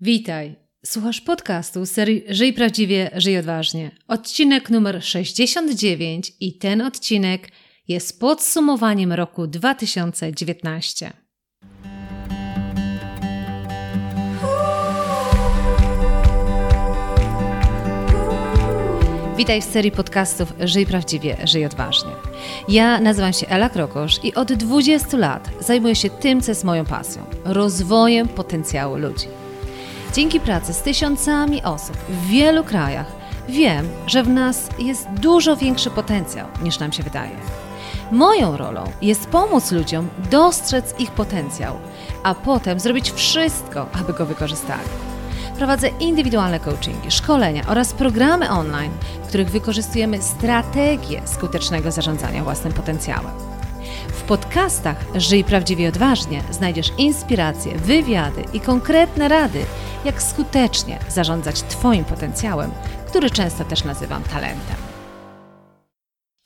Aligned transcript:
Witaj. 0.00 0.56
Słuchasz 0.86 1.20
podcastu 1.20 1.86
serii 1.86 2.24
Żyj 2.28 2.52
prawdziwie, 2.52 3.10
żyj 3.14 3.38
odważnie. 3.38 3.90
Odcinek 4.08 4.70
numer 4.70 5.04
69 5.04 6.32
i 6.40 6.58
ten 6.58 6.82
odcinek 6.82 7.48
jest 7.88 8.20
podsumowaniem 8.20 9.12
roku 9.12 9.46
2019. 9.46 11.12
Witaj 19.36 19.62
w 19.62 19.64
serii 19.64 19.90
podcastów 19.90 20.52
Żyj 20.60 20.86
prawdziwie, 20.86 21.36
żyj 21.44 21.66
odważnie. 21.66 22.12
Ja 22.68 23.00
nazywam 23.00 23.32
się 23.32 23.46
Ela 23.46 23.68
Krokosz 23.68 24.24
i 24.24 24.34
od 24.34 24.52
20 24.52 25.16
lat 25.16 25.50
zajmuję 25.60 25.94
się 25.94 26.10
tym, 26.10 26.40
co 26.40 26.50
jest 26.50 26.64
moją 26.64 26.84
pasją 26.84 27.22
rozwojem 27.44 28.28
potencjału 28.28 28.96
ludzi. 28.96 29.45
Dzięki 30.16 30.40
pracy 30.40 30.72
z 30.72 30.82
tysiącami 30.82 31.62
osób 31.62 31.96
w 32.08 32.26
wielu 32.26 32.64
krajach 32.64 33.06
wiem, 33.48 33.88
że 34.06 34.22
w 34.22 34.28
nas 34.28 34.68
jest 34.78 35.08
dużo 35.10 35.56
większy 35.56 35.90
potencjał 35.90 36.46
niż 36.62 36.78
nam 36.78 36.92
się 36.92 37.02
wydaje. 37.02 37.36
Moją 38.12 38.56
rolą 38.56 38.84
jest 39.02 39.26
pomóc 39.26 39.72
ludziom 39.72 40.08
dostrzec 40.30 41.00
ich 41.00 41.10
potencjał, 41.10 41.76
a 42.22 42.34
potem 42.34 42.80
zrobić 42.80 43.10
wszystko, 43.10 43.86
aby 44.00 44.12
go 44.12 44.26
wykorzystali. 44.26 44.88
Prowadzę 45.56 45.88
indywidualne 45.88 46.60
coachingi, 46.60 47.10
szkolenia 47.10 47.62
oraz 47.68 47.92
programy 47.92 48.50
online, 48.50 48.92
w 49.24 49.28
których 49.28 49.50
wykorzystujemy 49.50 50.22
strategię 50.22 51.22
skutecznego 51.24 51.92
zarządzania 51.92 52.44
własnym 52.44 52.72
potencjałem. 52.72 53.55
W 54.12 54.22
podcastach 54.22 55.04
Żyj 55.14 55.44
prawdziwie 55.44 55.88
odważnie 55.88 56.42
znajdziesz 56.50 56.90
inspiracje, 56.98 57.78
wywiady 57.78 58.44
i 58.52 58.60
konkretne 58.60 59.28
rady, 59.28 59.64
jak 60.04 60.22
skutecznie 60.22 60.98
zarządzać 61.08 61.62
Twoim 61.62 62.04
potencjałem, 62.04 62.70
który 63.06 63.30
często 63.30 63.64
też 63.64 63.84
nazywam 63.84 64.22
talentem. 64.22 64.76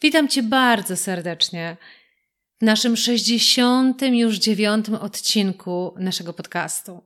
Witam 0.03 0.29
Cię 0.29 0.43
bardzo 0.43 0.97
serdecznie 0.97 1.77
w 2.61 2.65
naszym 2.65 2.97
60. 2.97 4.03
już 4.03 4.37
dziewiątym 4.37 4.95
odcinku 4.95 5.95
naszego 5.99 6.33
podcastu. 6.33 7.03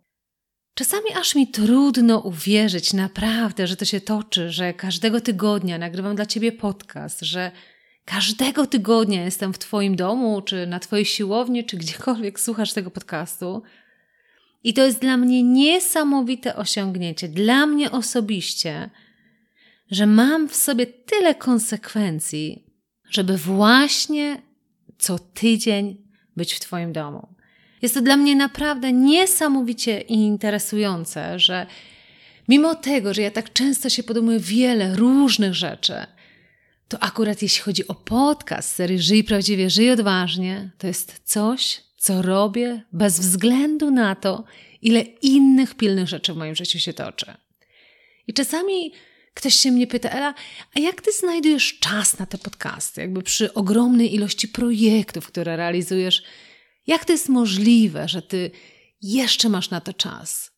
Czasami 0.74 1.12
aż 1.20 1.34
mi 1.34 1.48
trudno 1.48 2.18
uwierzyć 2.18 2.92
naprawdę, 2.92 3.66
że 3.66 3.76
to 3.76 3.84
się 3.84 4.00
toczy, 4.00 4.50
że 4.50 4.74
każdego 4.74 5.20
tygodnia 5.20 5.78
nagrywam 5.78 6.16
dla 6.16 6.26
Ciebie 6.26 6.52
podcast, 6.52 7.20
że 7.20 7.52
każdego 8.04 8.66
tygodnia 8.66 9.24
jestem 9.24 9.52
w 9.52 9.58
Twoim 9.58 9.96
domu, 9.96 10.42
czy 10.42 10.66
na 10.66 10.80
Twojej 10.80 11.04
siłowni, 11.04 11.64
czy 11.64 11.76
gdziekolwiek 11.76 12.40
słuchasz 12.40 12.72
tego 12.72 12.90
podcastu. 12.90 13.62
I 14.64 14.74
to 14.74 14.84
jest 14.84 15.00
dla 15.00 15.16
mnie 15.16 15.42
niesamowite 15.42 16.56
osiągnięcie, 16.56 17.28
dla 17.28 17.66
mnie 17.66 17.90
osobiście, 17.90 18.90
że 19.90 20.06
mam 20.06 20.48
w 20.48 20.56
sobie 20.56 20.86
tyle 20.86 21.34
konsekwencji, 21.34 22.64
żeby 23.10 23.36
właśnie 23.36 24.42
co 24.98 25.18
tydzień 25.18 25.96
być 26.36 26.54
w 26.54 26.60
Twoim 26.60 26.92
domu. 26.92 27.28
Jest 27.82 27.94
to 27.94 28.02
dla 28.02 28.16
mnie 28.16 28.36
naprawdę 28.36 28.92
niesamowicie 28.92 30.00
interesujące, 30.00 31.38
że 31.38 31.66
mimo 32.48 32.74
tego, 32.74 33.14
że 33.14 33.22
ja 33.22 33.30
tak 33.30 33.52
często 33.52 33.88
się 33.88 34.02
podejmuję 34.02 34.38
wiele 34.40 34.96
różnych 34.96 35.54
rzeczy, 35.54 35.94
to 36.88 37.02
akurat 37.02 37.42
jeśli 37.42 37.62
chodzi 37.62 37.88
o 37.88 37.94
podcast 37.94 38.74
serii 38.74 38.98
Żyj 38.98 39.24
Prawdziwie, 39.24 39.70
Żyj 39.70 39.90
Odważnie, 39.90 40.70
to 40.78 40.86
jest 40.86 41.20
coś, 41.24 41.80
co 41.96 42.22
robię 42.22 42.82
bez 42.92 43.20
względu 43.20 43.90
na 43.90 44.14
to, 44.14 44.44
ile 44.82 45.00
innych 45.00 45.74
pilnych 45.74 46.08
rzeczy 46.08 46.34
w 46.34 46.36
moim 46.36 46.54
życiu 46.54 46.78
się 46.78 46.92
toczy. 46.92 47.34
I 48.26 48.32
czasami 48.32 48.92
ktoś 49.34 49.54
się 49.54 49.70
mnie 49.70 49.86
pyta, 49.86 50.08
Ela, 50.08 50.34
a 50.76 50.80
jak 50.80 51.02
ty 51.02 51.12
znajdujesz 51.12 51.78
czas 51.78 52.18
na 52.18 52.26
te 52.26 52.38
podcasty? 52.38 53.00
Jakby 53.00 53.22
przy 53.22 53.54
ogromnej 53.54 54.14
ilości 54.14 54.48
projektów, 54.48 55.26
które 55.26 55.56
realizujesz, 55.56 56.22
jak 56.86 57.04
to 57.04 57.12
jest 57.12 57.28
możliwe, 57.28 58.08
że 58.08 58.22
ty 58.22 58.50
jeszcze 59.02 59.48
masz 59.48 59.70
na 59.70 59.80
to 59.80 59.92
czas? 59.92 60.50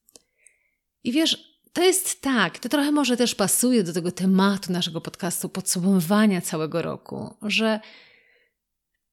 I 1.05 1.13
wiesz, 1.13 1.56
to 1.77 1.83
jest 1.83 2.21
tak, 2.21 2.59
to 2.59 2.69
trochę 2.69 2.93
może 2.93 3.17
też 3.17 3.35
pasuje 3.35 3.83
do 3.83 3.93
tego 3.93 4.13
tematu 4.13 4.73
naszego 4.73 5.01
podcastu 5.01 5.49
podsumowywania 5.49 6.41
całego 6.41 6.83
roku, 6.83 7.35
że 7.43 7.81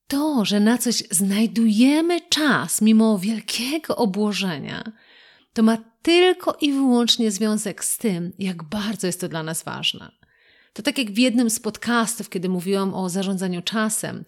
to, 0.08 0.46
że 0.46 0.60
na 0.60 0.78
coś 0.78 1.04
znajdujemy 1.12 2.22
czas 2.30 2.82
mimo 2.82 3.20
wielkiego 3.20 3.96
obłożenia, 3.96 4.92
to 5.54 5.64
ma 5.64 5.78
tylko 6.02 6.58
i 6.62 6.74
wyłącznie 6.74 7.32
związek 7.32 7.86
z 7.86 7.98
tym, 7.98 8.34
jak 8.40 8.64
bardzo 8.64 9.08
jest 9.08 9.22
to 9.22 9.30
dla 9.30 9.44
nas 9.44 9.64
ważne. 9.64 10.12
To 10.74 10.82
tak 10.82 10.98
jak 10.98 11.12
w 11.12 11.18
jednym 11.18 11.50
z 11.50 11.60
podcastów, 11.60 12.30
kiedy 12.30 12.50
mówiłam 12.50 12.94
o 12.94 13.10
zarządzaniu 13.10 13.62
czasem, 13.62 14.26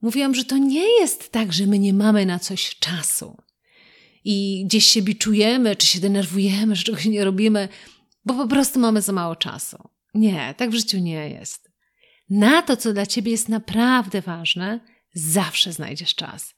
mówiłam, 0.00 0.34
że 0.34 0.44
to 0.44 0.58
nie 0.58 1.00
jest 1.00 1.32
tak, 1.32 1.52
że 1.52 1.66
my 1.66 1.78
nie 1.78 1.94
mamy 1.94 2.26
na 2.26 2.38
coś 2.38 2.78
czasu 2.78 3.36
i 4.24 4.64
gdzieś 4.66 4.86
się 4.86 5.02
biczujemy, 5.02 5.76
czy 5.76 5.86
się 5.86 6.00
denerwujemy, 6.00 6.76
że 6.76 6.82
czegoś 6.82 7.06
nie 7.06 7.24
robimy, 7.24 7.68
bo 8.24 8.34
po 8.34 8.48
prostu 8.48 8.80
mamy 8.80 9.02
za 9.02 9.12
mało 9.12 9.36
czasu. 9.36 9.88
Nie, 10.14 10.54
tak 10.56 10.70
w 10.70 10.74
życiu 10.74 10.98
nie 10.98 11.30
jest. 11.30 11.70
Na 12.30 12.62
to, 12.62 12.76
co 12.76 12.92
dla 12.92 13.06
ciebie 13.06 13.30
jest 13.30 13.48
naprawdę 13.48 14.20
ważne, 14.20 14.80
zawsze 15.14 15.72
znajdziesz 15.72 16.14
czas. 16.14 16.54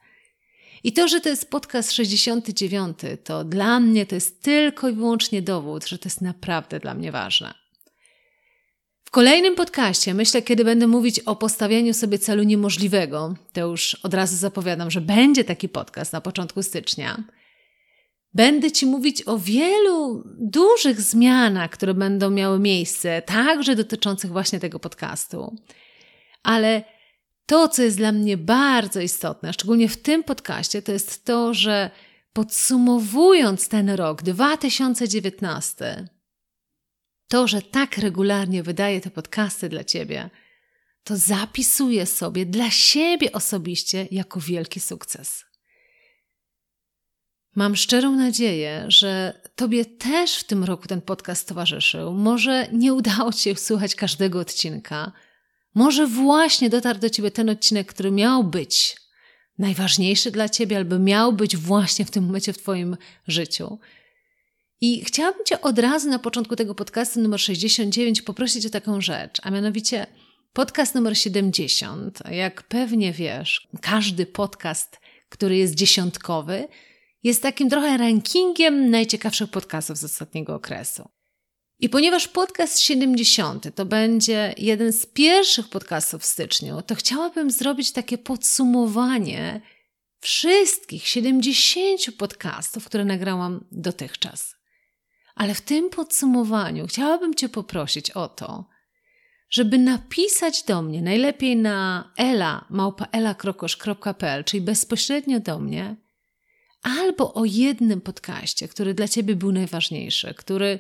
I 0.85 0.93
to, 0.93 1.09
że 1.09 1.21
to 1.21 1.29
jest 1.29 1.51
podcast 1.51 1.93
69, 1.93 2.99
to 3.25 3.45
dla 3.45 3.81
mnie 3.81 4.07
to 4.07 4.15
jest 4.15 4.43
tylko 4.43 4.89
i 4.89 4.93
wyłącznie 4.93 5.43
dowód, 5.43 5.87
że 5.87 5.99
to 5.99 6.09
jest 6.09 6.21
naprawdę 6.21 6.81
dla 6.81 6.95
mnie 6.95 7.13
ważne. 7.13 7.55
W 9.05 9.11
kolejnym 9.11 9.55
podcaście, 9.55 10.15
myślę, 10.15 10.43
kiedy 10.43 10.65
będę 10.65 10.87
mówić 10.87 11.21
o 11.21 11.37
postawianiu 11.37 11.95
sobie 11.95 12.19
celu 12.19 12.43
niemożliwego, 12.43 13.35
to 13.53 13.61
już 13.61 13.95
od 13.95 14.15
razu 14.15 14.37
zapowiadam, 14.37 14.91
że 14.91 15.01
będzie 15.01 15.45
taki 15.45 15.69
podcast 15.69 16.13
na 16.13 16.21
początku 16.21 16.63
stycznia. 16.63 17.25
Będę 18.35 18.73
Ci 18.73 18.87
mówić 18.87 19.23
o 19.27 19.39
wielu 19.39 20.25
dużych 20.39 21.01
zmianach, 21.01 21.71
które 21.71 21.95
będą 21.95 22.31
miały 22.31 22.59
miejsce, 22.59 23.23
także 23.23 23.77
dotyczących 23.77 24.31
właśnie 24.31 24.61
tego 24.61 24.81
podcastu. 24.81 25.57
Ale 26.43 26.85
to, 27.47 27.69
co 27.69 27.83
jest 27.83 27.97
dla 27.97 28.13
mnie 28.13 28.37
bardzo 28.37 29.01
istotne, 29.01 29.53
szczególnie 29.53 29.89
w 29.89 29.97
tym 29.97 30.25
podcaście, 30.25 30.83
to 30.83 30.93
jest 30.93 31.25
to, 31.25 31.55
że 31.55 31.91
podsumowując 32.33 33.69
ten 33.69 33.91
rok 33.91 34.23
2019, 34.23 36.09
to, 37.29 37.49
że 37.49 37.63
tak 37.63 37.99
regularnie 37.99 38.63
wydaję 38.63 39.01
te 39.01 39.11
podcasty 39.11 39.69
dla 39.69 39.85
Ciebie, 39.85 40.31
to 41.05 41.17
zapisuję 41.17 42.07
sobie 42.07 42.47
dla 42.47 42.71
siebie 42.71 43.33
osobiście 43.33 44.09
jako 44.11 44.41
wielki 44.41 44.81
sukces. 44.81 45.45
Mam 47.55 47.77
szczerą 47.77 48.13
nadzieję, 48.13 48.85
że 48.89 49.41
Tobie 49.57 49.85
też 49.85 50.37
w 50.37 50.45
tym 50.45 50.65
roku 50.65 50.89
ten 50.89 51.01
podcast 51.01 51.49
towarzyszył. 51.49 52.13
Może 52.13 52.69
nie 52.73 52.95
udało 52.95 53.33
Ci 53.33 53.43
się 53.43 53.57
słuchać 53.57 53.95
każdego 53.95 54.41
odcinka, 54.41 55.13
może 55.75 56.07
właśnie 56.07 56.71
dotarł 56.71 56.99
do 56.99 57.11
ciebie 57.11 57.31
ten 57.31 57.51
odcinek, 57.51 57.87
który 57.87 58.11
miał 58.11 58.45
być 58.45 58.97
najważniejszy 59.59 60.31
dla 60.31 60.49
ciebie, 60.49 60.77
albo 60.77 60.99
miał 60.99 61.33
być 61.33 61.57
właśnie 61.57 62.05
w 62.05 62.11
tym 62.11 62.25
momencie 62.25 62.53
w 62.53 62.59
twoim 62.59 62.97
życiu. 63.27 63.79
I 64.81 65.05
chciałabym 65.05 65.45
cię 65.45 65.61
od 65.61 65.79
razu 65.79 66.11
na 66.11 66.19
początku 66.19 66.57
tego 66.57 66.75
podcastu 66.75 67.21
numer 67.21 67.41
69 67.41 68.23
poprosić 68.23 68.67
o 68.67 68.71
taką 68.71 69.01
rzecz, 69.01 69.41
a 69.43 69.51
mianowicie 69.51 70.07
podcast 70.53 70.95
numer 70.95 71.19
70. 71.19 72.19
Jak 72.31 72.63
pewnie 72.63 73.13
wiesz, 73.13 73.69
każdy 73.81 74.27
podcast, 74.27 75.01
który 75.29 75.57
jest 75.57 75.75
dziesiątkowy, 75.75 76.69
jest 77.25 77.43
takim 77.43 77.71
trochę 77.71 77.97
rankingiem 77.97 78.91
najciekawszych 78.91 79.51
podcastów 79.51 79.99
z 79.99 80.05
ostatniego 80.05 80.55
okresu. 80.55 81.09
I 81.79 81.89
ponieważ 81.89 82.29
podcast 82.29 82.81
70 82.81 83.75
to 83.75 83.85
będzie 83.85 84.55
jeden 84.59 84.93
z 84.93 85.07
pierwszych 85.07 85.69
podcastów 85.69 86.23
w 86.23 86.27
styczniu, 86.27 86.83
to 86.83 86.95
chciałabym 86.95 87.51
zrobić 87.51 87.93
takie 87.93 88.19
podsumowanie 88.19 89.61
wszystkich 90.21 91.09
70 91.09 92.01
podcastów, 92.19 92.85
które 92.85 93.05
nagrałam 93.05 93.65
dotychczas. 93.73 94.55
Ale 95.35 95.55
w 95.55 95.61
tym 95.61 95.91
podsumowaniu 95.91 96.87
chciałabym 96.87 97.35
Cię 97.35 97.49
poprosić 97.49 98.11
o 98.11 98.29
to, 98.29 98.69
żeby 99.51 99.79
napisać 99.79 100.63
do 100.63 100.83
mnie, 100.83 101.03
najlepiej 101.03 101.57
na 101.57 102.11
ela, 102.17 102.65
małpaelakrokosz.pl, 102.71 104.45
czyli 104.45 104.61
bezpośrednio 104.61 105.41
do 105.41 105.59
mnie, 105.59 106.04
albo 106.85 107.35
o 107.35 107.45
jednym 107.45 108.01
podcaście, 108.01 108.69
który 108.69 108.95
dla 108.95 109.09
Ciebie 109.09 109.37
był 109.37 109.53
najważniejszy, 109.53 110.35
który 110.35 110.79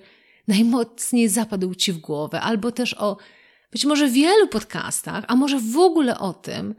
najmocniej 0.49 1.29
zapadł 1.29 1.75
ci 1.75 1.93
w 1.93 1.99
głowę, 1.99 2.41
albo 2.41 2.73
też 2.73 2.95
o 2.95 3.17
być 3.73 3.85
może 3.85 4.09
wielu 4.09 4.49
podcastach, 4.49 5.25
a 5.29 5.37
może 5.37 5.61
w 5.61 5.79
ogóle 5.79 6.19
o 6.19 6.33
tym, 6.33 6.75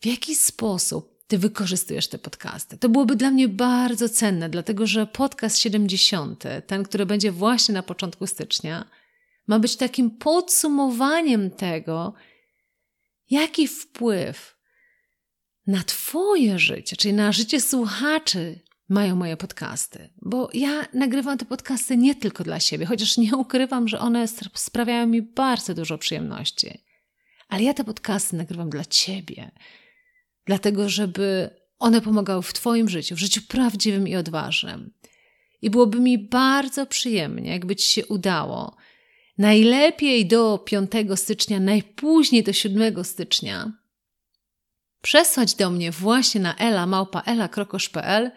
w 0.00 0.06
jaki 0.06 0.34
sposób 0.34 1.12
ty 1.26 1.38
wykorzystujesz 1.38 2.08
te 2.08 2.18
podcasty. 2.18 2.78
To 2.78 2.88
byłoby 2.88 3.16
dla 3.16 3.30
mnie 3.30 3.48
bardzo 3.48 4.08
cenne, 4.08 4.48
dlatego 4.48 4.86
że 4.86 5.06
podcast 5.06 5.58
70, 5.58 6.44
ten, 6.66 6.82
który 6.82 7.06
będzie 7.06 7.32
właśnie 7.32 7.74
na 7.74 7.82
początku 7.82 8.26
stycznia, 8.26 8.84
ma 9.46 9.58
być 9.58 9.76
takim 9.76 10.10
podsumowaniem 10.10 11.50
tego, 11.50 12.14
jaki 13.30 13.68
wpływ 13.68 14.61
na 15.66 15.82
Twoje 15.82 16.58
życie, 16.58 16.96
czyli 16.96 17.14
na 17.14 17.32
życie 17.32 17.60
słuchaczy, 17.60 18.60
mają 18.88 19.16
moje 19.16 19.36
podcasty. 19.36 20.10
Bo 20.22 20.50
ja 20.54 20.86
nagrywam 20.94 21.38
te 21.38 21.44
podcasty 21.44 21.96
nie 21.96 22.14
tylko 22.14 22.44
dla 22.44 22.60
siebie, 22.60 22.86
chociaż 22.86 23.16
nie 23.16 23.36
ukrywam, 23.36 23.88
że 23.88 23.98
one 23.98 24.28
sprawiają 24.54 25.06
mi 25.06 25.22
bardzo 25.22 25.74
dużo 25.74 25.98
przyjemności. 25.98 26.78
Ale 27.48 27.62
ja 27.62 27.74
te 27.74 27.84
podcasty 27.84 28.36
nagrywam 28.36 28.70
dla 28.70 28.84
Ciebie, 28.84 29.50
dlatego 30.46 30.88
żeby 30.88 31.50
one 31.78 32.00
pomagały 32.00 32.42
w 32.42 32.52
Twoim 32.52 32.88
życiu, 32.88 33.14
w 33.14 33.18
życiu 33.18 33.40
prawdziwym 33.48 34.08
i 34.08 34.16
odważnym. 34.16 34.92
I 35.62 35.70
byłoby 35.70 36.00
mi 36.00 36.18
bardzo 36.18 36.86
przyjemnie, 36.86 37.50
jakby 37.50 37.76
Ci 37.76 37.92
się 37.92 38.06
udało, 38.06 38.76
najlepiej 39.38 40.26
do 40.26 40.58
5 40.58 40.90
stycznia, 41.14 41.60
najpóźniej 41.60 42.42
do 42.42 42.52
7 42.52 43.04
stycznia, 43.04 43.81
przesłać 45.02 45.54
do 45.54 45.70
mnie 45.70 45.90
właśnie 45.90 46.40
na 46.40 46.56
ela.ela.krokosz.pl 46.56 48.30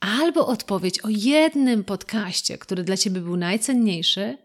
albo 0.00 0.46
odpowiedź 0.46 1.00
o 1.00 1.08
jednym 1.08 1.84
podcaście, 1.84 2.58
który 2.58 2.84
dla 2.84 2.96
Ciebie 2.96 3.20
był 3.20 3.36
najcenniejszy, 3.36 4.38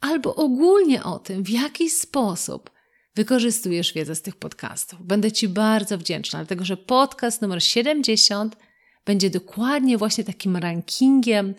albo 0.00 0.34
ogólnie 0.34 1.04
o 1.04 1.18
tym, 1.18 1.42
w 1.42 1.48
jaki 1.48 1.90
sposób 1.90 2.70
wykorzystujesz 3.14 3.92
wiedzę 3.92 4.14
z 4.14 4.22
tych 4.22 4.36
podcastów. 4.36 5.06
Będę 5.06 5.32
Ci 5.32 5.48
bardzo 5.48 5.98
wdzięczna, 5.98 6.38
dlatego 6.38 6.64
że 6.64 6.76
podcast 6.76 7.42
numer 7.42 7.62
70 7.62 8.56
będzie 9.04 9.30
dokładnie 9.30 9.98
właśnie 9.98 10.24
takim 10.24 10.56
rankingiem 10.56 11.54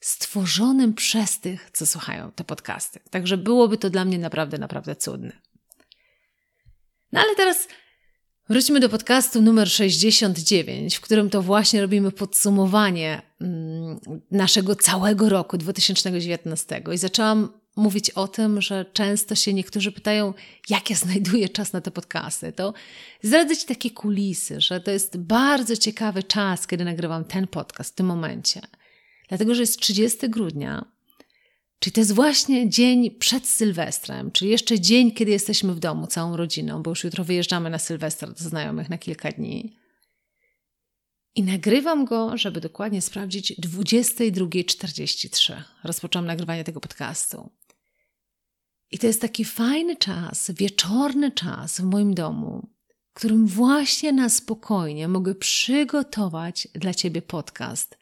stworzonym 0.00 0.94
przez 0.94 1.40
tych, 1.40 1.70
co 1.70 1.86
słuchają 1.86 2.32
te 2.32 2.44
podcasty. 2.44 3.00
Także 3.10 3.36
byłoby 3.36 3.78
to 3.78 3.90
dla 3.90 4.04
mnie 4.04 4.18
naprawdę, 4.18 4.58
naprawdę 4.58 4.96
cudne. 4.96 5.32
No 7.12 7.20
ale 7.20 7.34
teraz 7.36 7.68
wróćmy 8.48 8.80
do 8.80 8.88
podcastu 8.88 9.42
numer 9.42 9.70
69, 9.70 10.96
w 10.96 11.00
którym 11.00 11.30
to 11.30 11.42
właśnie 11.42 11.80
robimy 11.80 12.12
podsumowanie 12.12 13.22
mm, 13.40 14.00
naszego 14.30 14.76
całego 14.76 15.28
roku 15.28 15.58
2019 15.58 16.82
i 16.94 16.98
zaczęłam 16.98 17.48
mówić 17.76 18.10
o 18.10 18.28
tym, 18.28 18.60
że 18.60 18.84
często 18.92 19.34
się 19.34 19.54
niektórzy 19.54 19.92
pytają, 19.92 20.34
jak 20.68 20.90
ja 20.90 20.96
znajduję 20.96 21.48
czas 21.48 21.72
na 21.72 21.80
te 21.80 21.90
podcasty, 21.90 22.52
to 22.52 22.74
zdradzę 23.22 23.56
Ci 23.56 23.66
takie 23.66 23.90
kulisy, 23.90 24.60
że 24.60 24.80
to 24.80 24.90
jest 24.90 25.16
bardzo 25.16 25.76
ciekawy 25.76 26.22
czas, 26.22 26.66
kiedy 26.66 26.84
nagrywam 26.84 27.24
ten 27.24 27.46
podcast 27.46 27.92
w 27.92 27.94
tym 27.94 28.06
momencie. 28.06 28.60
Dlatego, 29.28 29.54
że 29.54 29.60
jest 29.60 29.80
30 29.80 30.30
grudnia, 30.30 30.84
czyli 31.78 31.92
to 31.92 32.00
jest 32.00 32.12
właśnie 32.12 32.68
dzień 32.68 33.10
przed 33.10 33.46
Sylwestrem, 33.46 34.30
czyli 34.30 34.50
jeszcze 34.50 34.80
dzień, 34.80 35.12
kiedy 35.12 35.30
jesteśmy 35.30 35.74
w 35.74 35.80
domu 35.80 36.06
całą 36.06 36.36
rodziną, 36.36 36.82
bo 36.82 36.90
już 36.90 37.04
jutro 37.04 37.24
wyjeżdżamy 37.24 37.70
na 37.70 37.78
Sylwestra 37.78 38.28
do 38.28 38.44
znajomych 38.44 38.88
na 38.88 38.98
kilka 38.98 39.32
dni. 39.32 39.76
I 41.34 41.42
nagrywam 41.42 42.04
go, 42.04 42.36
żeby 42.36 42.60
dokładnie 42.60 43.02
sprawdzić, 43.02 43.60
22.43. 43.60 45.62
Rozpoczęłam 45.84 46.26
nagrywanie 46.26 46.64
tego 46.64 46.80
podcastu. 46.80 47.50
I 48.90 48.98
to 48.98 49.06
jest 49.06 49.20
taki 49.20 49.44
fajny 49.44 49.96
czas, 49.96 50.50
wieczorny 50.50 51.32
czas 51.32 51.80
w 51.80 51.84
moim 51.84 52.14
domu, 52.14 52.68
w 53.10 53.14
którym 53.14 53.46
właśnie 53.46 54.12
na 54.12 54.28
spokojnie 54.28 55.08
mogę 55.08 55.34
przygotować 55.34 56.68
dla 56.74 56.94
Ciebie 56.94 57.22
podcast 57.22 57.98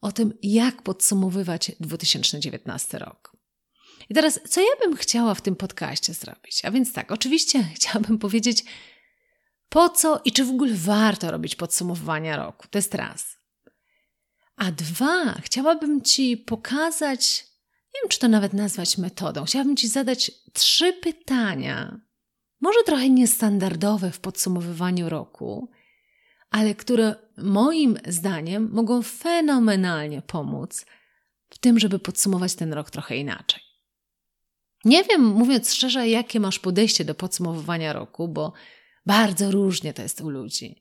o 0.00 0.12
tym, 0.12 0.38
jak 0.42 0.82
podsumowywać 0.82 1.72
2019 1.80 2.98
rok. 2.98 3.36
I 4.08 4.14
teraz, 4.14 4.40
co 4.48 4.60
ja 4.60 4.76
bym 4.82 4.96
chciała 4.96 5.34
w 5.34 5.40
tym 5.40 5.56
podcaście 5.56 6.14
zrobić? 6.14 6.64
A 6.64 6.70
więc 6.70 6.92
tak, 6.92 7.12
oczywiście 7.12 7.62
chciałabym 7.74 8.18
powiedzieć, 8.18 8.64
po 9.68 9.88
co 9.88 10.20
i 10.24 10.32
czy 10.32 10.44
w 10.44 10.50
ogóle 10.50 10.74
warto 10.74 11.30
robić 11.30 11.56
podsumowania 11.56 12.36
roku. 12.36 12.68
To 12.70 12.78
jest 12.78 12.94
raz. 12.94 13.38
A 14.56 14.72
dwa, 14.72 15.34
chciałabym 15.42 16.02
Ci 16.02 16.36
pokazać 16.36 17.48
nie 17.94 18.02
wiem, 18.02 18.08
czy 18.08 18.18
to 18.18 18.28
nawet 18.28 18.52
nazwać 18.52 18.98
metodą. 18.98 19.44
Chciałabym 19.44 19.76
Ci 19.76 19.88
zadać 19.88 20.30
trzy 20.52 20.92
pytania, 20.92 22.00
może 22.60 22.78
trochę 22.86 23.10
niestandardowe 23.10 24.10
w 24.10 24.20
podsumowywaniu 24.20 25.08
roku, 25.08 25.70
ale 26.50 26.74
które 26.74 27.14
moim 27.42 27.98
zdaniem 28.06 28.70
mogą 28.72 29.02
fenomenalnie 29.02 30.22
pomóc 30.22 30.86
w 31.50 31.58
tym, 31.58 31.78
żeby 31.78 31.98
podsumować 31.98 32.54
ten 32.54 32.72
rok 32.72 32.90
trochę 32.90 33.16
inaczej. 33.16 33.62
Nie 34.84 35.04
wiem, 35.04 35.24
mówiąc 35.24 35.74
szczerze, 35.74 36.08
jakie 36.08 36.40
masz 36.40 36.58
podejście 36.58 37.04
do 37.04 37.14
podsumowywania 37.14 37.92
roku, 37.92 38.28
bo 38.28 38.52
bardzo 39.06 39.50
różnie 39.50 39.94
to 39.94 40.02
jest 40.02 40.20
u 40.20 40.28
ludzi. 40.30 40.80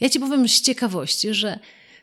Ja 0.00 0.08
Ci 0.08 0.20
powiem 0.20 0.48
z 0.48 0.62
ciekawości, 0.62 1.34
że 1.34 1.58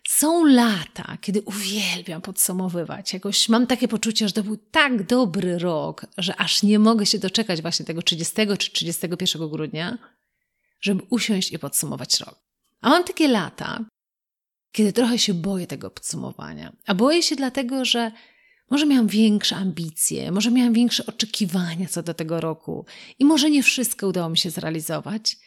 są 0.07 0.45
lata, 0.45 1.17
kiedy 1.21 1.41
uwielbiam 1.41 2.21
podsumowywać. 2.21 3.13
Jakoś 3.13 3.49
mam 3.49 3.67
takie 3.67 3.87
poczucie, 3.87 4.27
że 4.27 4.33
to 4.33 4.43
był 4.43 4.57
tak 4.57 5.05
dobry 5.05 5.59
rok, 5.59 6.05
że 6.17 6.35
aż 6.35 6.63
nie 6.63 6.79
mogę 6.79 7.05
się 7.05 7.19
doczekać 7.19 7.61
właśnie 7.61 7.85
tego 7.85 8.01
30 8.01 8.35
czy 8.57 8.71
31 8.71 9.49
grudnia, 9.49 9.97
żeby 10.81 11.03
usiąść 11.09 11.51
i 11.51 11.59
podsumować 11.59 12.19
rok. 12.19 12.45
A 12.81 12.89
mam 12.89 13.03
takie 13.03 13.27
lata, 13.27 13.85
kiedy 14.71 14.93
trochę 14.93 15.19
się 15.19 15.33
boję 15.33 15.67
tego 15.67 15.89
podsumowania. 15.89 16.75
A 16.87 16.95
boję 16.95 17.23
się 17.23 17.35
dlatego, 17.35 17.85
że 17.85 18.11
może 18.69 18.85
miałam 18.85 19.07
większe 19.07 19.55
ambicje, 19.55 20.31
może 20.31 20.51
miałam 20.51 20.73
większe 20.73 21.05
oczekiwania 21.05 21.87
co 21.87 22.03
do 22.03 22.13
tego 22.13 22.41
roku 22.41 22.85
i 23.19 23.25
może 23.25 23.49
nie 23.49 23.63
wszystko 23.63 24.07
udało 24.07 24.29
mi 24.29 24.37
się 24.37 24.49
zrealizować. 24.49 25.37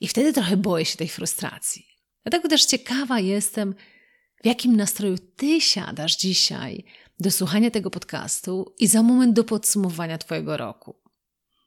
I 0.00 0.08
wtedy 0.08 0.32
trochę 0.32 0.56
boję 0.56 0.84
się 0.84 0.96
tej 0.96 1.08
frustracji. 1.08 1.86
Dlatego 2.24 2.48
też 2.48 2.64
ciekawa 2.64 3.20
jestem, 3.20 3.74
w 4.42 4.46
jakim 4.46 4.76
nastroju 4.76 5.18
ty 5.36 5.60
siadasz 5.60 6.16
dzisiaj 6.16 6.84
do 7.20 7.30
słuchania 7.30 7.70
tego 7.70 7.90
podcastu 7.90 8.74
i 8.78 8.86
za 8.86 9.02
moment 9.02 9.32
do 9.32 9.44
podsumowania 9.44 10.18
Twojego 10.18 10.56
roku. 10.56 10.96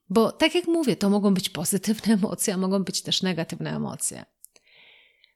Bo 0.10 0.32
tak 0.32 0.56
jak 0.56 0.68
mówię, 0.68 0.96
to 0.96 1.10
mogą 1.10 1.34
być 1.34 1.50
pozytywne 1.50 2.14
emocje, 2.24 2.54
a 2.54 2.58
mogą 2.58 2.84
być 2.84 3.02
też 3.02 3.22
negatywne 3.22 3.76
emocje. 3.76 4.26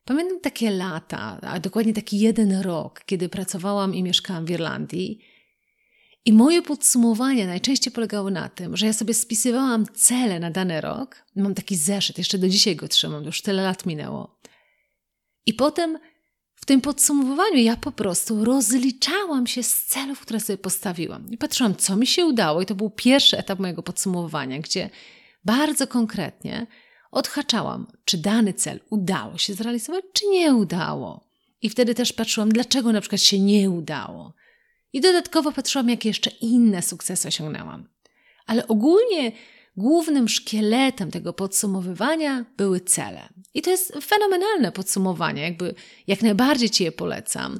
Pamiętam 0.05 0.39
takie 0.39 0.71
lata, 0.71 1.39
a 1.41 1.59
dokładnie 1.59 1.93
taki 1.93 2.19
jeden 2.19 2.61
rok, 2.61 3.03
kiedy 3.05 3.29
pracowałam 3.29 3.95
i 3.95 4.03
mieszkałam 4.03 4.45
w 4.45 4.49
Irlandii. 4.49 5.19
I 6.25 6.33
moje 6.33 6.61
podsumowania 6.61 7.47
najczęściej 7.47 7.93
polegały 7.93 8.31
na 8.31 8.49
tym, 8.49 8.77
że 8.77 8.85
ja 8.85 8.93
sobie 8.93 9.13
spisywałam 9.13 9.85
cele 9.93 10.39
na 10.39 10.51
dany 10.51 10.81
rok. 10.81 11.25
Mam 11.35 11.55
taki 11.55 11.75
zeszyt, 11.75 12.17
jeszcze 12.17 12.37
do 12.37 12.49
dzisiaj 12.49 12.75
go 12.75 12.87
trzymam, 12.87 13.23
już 13.23 13.41
tyle 13.41 13.63
lat 13.63 13.85
minęło. 13.85 14.39
I 15.45 15.53
potem 15.53 15.97
w 16.55 16.65
tym 16.65 16.81
podsumowaniu 16.81 17.57
ja 17.57 17.77
po 17.77 17.91
prostu 17.91 18.45
rozliczałam 18.45 19.47
się 19.47 19.63
z 19.63 19.85
celów, 19.85 20.19
które 20.19 20.39
sobie 20.39 20.57
postawiłam. 20.57 21.31
I 21.31 21.37
patrzyłam, 21.37 21.75
co 21.75 21.95
mi 21.95 22.07
się 22.07 22.25
udało, 22.25 22.61
i 22.61 22.65
to 22.65 22.75
był 22.75 22.89
pierwszy 22.89 23.37
etap 23.37 23.59
mojego 23.59 23.83
podsumowania, 23.83 24.59
gdzie 24.59 24.89
bardzo 25.45 25.87
konkretnie 25.87 26.67
odhaczałam, 27.11 27.87
czy 28.05 28.17
dany 28.17 28.53
cel 28.53 28.79
udało 28.89 29.37
się 29.37 29.53
zrealizować, 29.53 30.05
czy 30.13 30.27
nie 30.27 30.55
udało. 30.55 31.27
I 31.61 31.69
wtedy 31.69 31.95
też 31.95 32.13
patrzyłam, 32.13 32.49
dlaczego 32.49 32.91
na 32.91 33.01
przykład 33.01 33.21
się 33.21 33.39
nie 33.39 33.69
udało. 33.69 34.33
I 34.93 35.01
dodatkowo 35.01 35.51
patrzyłam, 35.51 35.89
jakie 35.89 36.09
jeszcze 36.09 36.29
inne 36.29 36.81
sukcesy 36.81 37.27
osiągnęłam. 37.27 37.89
Ale 38.45 38.67
ogólnie 38.67 39.31
głównym 39.77 40.29
szkieletem 40.29 41.11
tego 41.11 41.33
podsumowywania 41.33 42.45
były 42.57 42.79
cele. 42.79 43.29
I 43.53 43.61
to 43.61 43.69
jest 43.69 43.93
fenomenalne 44.01 44.71
podsumowanie, 44.71 45.41
jakby 45.41 45.75
jak 46.07 46.21
najbardziej 46.21 46.69
Ci 46.69 46.83
je 46.83 46.91
polecam. 46.91 47.59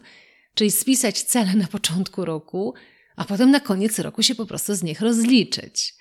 Czyli 0.53 0.72
spisać 0.72 1.22
cele 1.22 1.55
na 1.55 1.67
początku 1.67 2.25
roku, 2.25 2.74
a 3.15 3.25
potem 3.25 3.51
na 3.51 3.60
koniec 3.60 4.00
roku 4.00 4.24
się 4.24 4.36
po 4.36 4.46
prostu 4.46 4.75
z 4.75 4.84
nich 4.84 5.01
rozliczyć. 5.01 5.96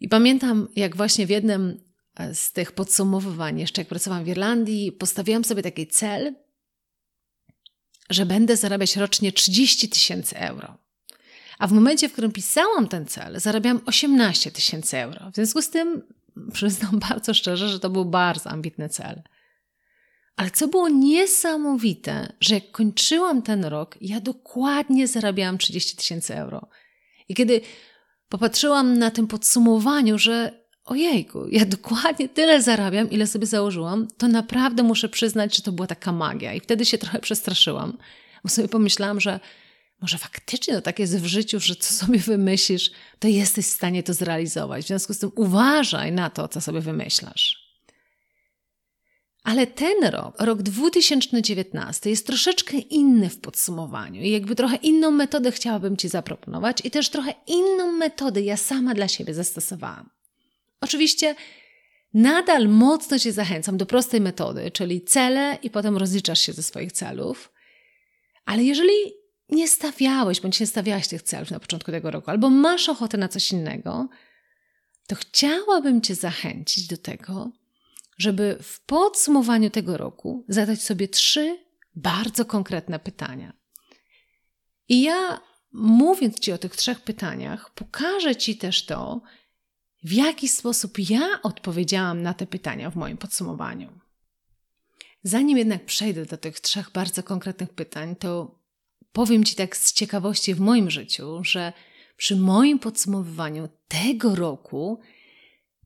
I 0.00 0.08
pamiętam, 0.08 0.68
jak 0.76 0.96
właśnie 0.96 1.26
w 1.26 1.30
jednym 1.30 1.87
z 2.32 2.52
tych 2.52 2.72
podsumowywań, 2.72 3.60
jeszcze 3.60 3.80
jak 3.80 3.88
pracowałam 3.88 4.24
w 4.24 4.28
Irlandii, 4.28 4.92
postawiłam 4.92 5.44
sobie 5.44 5.62
taki 5.62 5.86
cel, 5.86 6.34
że 8.10 8.26
będę 8.26 8.56
zarabiać 8.56 8.96
rocznie 8.96 9.32
30 9.32 9.88
tysięcy 9.88 10.38
euro. 10.38 10.78
A 11.58 11.66
w 11.66 11.72
momencie, 11.72 12.08
w 12.08 12.12
którym 12.12 12.32
pisałam 12.32 12.88
ten 12.88 13.06
cel, 13.06 13.40
zarabiałam 13.40 13.80
18 13.86 14.50
tysięcy 14.50 14.98
euro. 14.98 15.30
W 15.30 15.34
związku 15.34 15.62
z 15.62 15.70
tym 15.70 16.02
przyznam 16.52 16.98
bardzo 16.98 17.34
szczerze, 17.34 17.68
że 17.68 17.80
to 17.80 17.90
był 17.90 18.04
bardzo 18.04 18.50
ambitny 18.50 18.88
cel. 18.88 19.22
Ale 20.36 20.50
co 20.50 20.68
było 20.68 20.88
niesamowite, 20.88 22.32
że 22.40 22.54
jak 22.54 22.70
kończyłam 22.70 23.42
ten 23.42 23.64
rok, 23.64 23.98
ja 24.00 24.20
dokładnie 24.20 25.08
zarabiałam 25.08 25.58
30 25.58 25.96
tysięcy 25.96 26.34
euro. 26.36 26.68
I 27.28 27.34
kiedy 27.34 27.60
popatrzyłam 28.28 28.98
na 28.98 29.10
tym 29.10 29.26
podsumowaniu, 29.26 30.18
że 30.18 30.67
ojejku, 30.88 31.48
ja 31.50 31.64
dokładnie 31.64 32.28
tyle 32.28 32.62
zarabiam, 32.62 33.10
ile 33.10 33.26
sobie 33.26 33.46
założyłam, 33.46 34.08
to 34.18 34.28
naprawdę 34.28 34.82
muszę 34.82 35.08
przyznać, 35.08 35.56
że 35.56 35.62
to 35.62 35.72
była 35.72 35.86
taka 35.86 36.12
magia. 36.12 36.54
I 36.54 36.60
wtedy 36.60 36.84
się 36.84 36.98
trochę 36.98 37.18
przestraszyłam, 37.18 37.98
bo 38.44 38.50
sobie 38.50 38.68
pomyślałam, 38.68 39.20
że 39.20 39.40
może 40.00 40.18
faktycznie 40.18 40.74
to 40.74 40.80
tak 40.80 40.98
jest 40.98 41.20
w 41.20 41.26
życiu, 41.26 41.60
że 41.60 41.76
co 41.76 41.94
sobie 41.94 42.18
wymyślisz, 42.18 42.90
to 43.18 43.28
jesteś 43.28 43.66
w 43.66 43.70
stanie 43.70 44.02
to 44.02 44.14
zrealizować. 44.14 44.84
W 44.84 44.88
związku 44.88 45.14
z 45.14 45.18
tym 45.18 45.30
uważaj 45.36 46.12
na 46.12 46.30
to, 46.30 46.48
co 46.48 46.60
sobie 46.60 46.80
wymyślasz. 46.80 47.68
Ale 49.44 49.66
ten 49.66 50.04
rok, 50.10 50.40
rok 50.40 50.62
2019, 50.62 52.10
jest 52.10 52.26
troszeczkę 52.26 52.76
inny 52.76 53.30
w 53.30 53.40
podsumowaniu 53.40 54.22
i 54.22 54.30
jakby 54.30 54.54
trochę 54.54 54.76
inną 54.76 55.10
metodę 55.10 55.52
chciałabym 55.52 55.96
Ci 55.96 56.08
zaproponować, 56.08 56.84
i 56.84 56.90
też 56.90 57.08
trochę 57.08 57.34
inną 57.46 57.92
metodę 57.92 58.42
ja 58.42 58.56
sama 58.56 58.94
dla 58.94 59.08
siebie 59.08 59.34
zastosowałam. 59.34 60.17
Oczywiście 60.80 61.34
nadal 62.14 62.68
mocno 62.68 63.18
Cię 63.18 63.32
zachęcam 63.32 63.76
do 63.76 63.86
prostej 63.86 64.20
metody, 64.20 64.70
czyli 64.70 65.02
cele 65.02 65.58
i 65.62 65.70
potem 65.70 65.96
rozliczasz 65.96 66.40
się 66.40 66.52
ze 66.52 66.62
swoich 66.62 66.92
celów. 66.92 67.52
Ale 68.44 68.64
jeżeli 68.64 68.94
nie 69.48 69.68
stawiałeś 69.68 70.40
bądź 70.40 70.60
nie 70.60 70.66
stawiałaś 70.66 71.08
tych 71.08 71.22
celów 71.22 71.50
na 71.50 71.60
początku 71.60 71.90
tego 71.90 72.10
roku, 72.10 72.30
albo 72.30 72.50
masz 72.50 72.88
ochotę 72.88 73.18
na 73.18 73.28
coś 73.28 73.52
innego, 73.52 74.08
to 75.06 75.16
chciałabym 75.16 76.00
Cię 76.00 76.14
zachęcić 76.14 76.86
do 76.86 76.96
tego, 76.96 77.50
żeby 78.18 78.58
w 78.62 78.80
podsumowaniu 78.80 79.70
tego 79.70 79.96
roku 79.96 80.44
zadać 80.48 80.82
sobie 80.82 81.08
trzy 81.08 81.58
bardzo 81.94 82.44
konkretne 82.44 82.98
pytania. 82.98 83.52
I 84.88 85.02
ja, 85.02 85.40
mówiąc 85.72 86.40
Ci 86.40 86.52
o 86.52 86.58
tych 86.58 86.76
trzech 86.76 87.00
pytaniach, 87.00 87.74
pokażę 87.74 88.36
Ci 88.36 88.56
też 88.56 88.86
to, 88.86 89.20
w 90.08 90.12
jaki 90.12 90.48
sposób 90.48 90.98
ja 91.10 91.28
odpowiedziałam 91.42 92.22
na 92.22 92.34
te 92.34 92.46
pytania 92.46 92.90
w 92.90 92.96
moim 92.96 93.16
podsumowaniu. 93.16 93.88
Zanim 95.22 95.58
jednak 95.58 95.84
przejdę 95.84 96.26
do 96.26 96.36
tych 96.36 96.60
trzech 96.60 96.90
bardzo 96.90 97.22
konkretnych 97.22 97.70
pytań, 97.70 98.16
to 98.16 98.58
powiem 99.12 99.44
Ci 99.44 99.54
tak 99.54 99.76
z 99.76 99.92
ciekawości 99.92 100.54
w 100.54 100.60
moim 100.60 100.90
życiu, 100.90 101.44
że 101.44 101.72
przy 102.16 102.36
moim 102.36 102.78
podsumowywaniu 102.78 103.68
tego 103.88 104.34
roku 104.34 105.00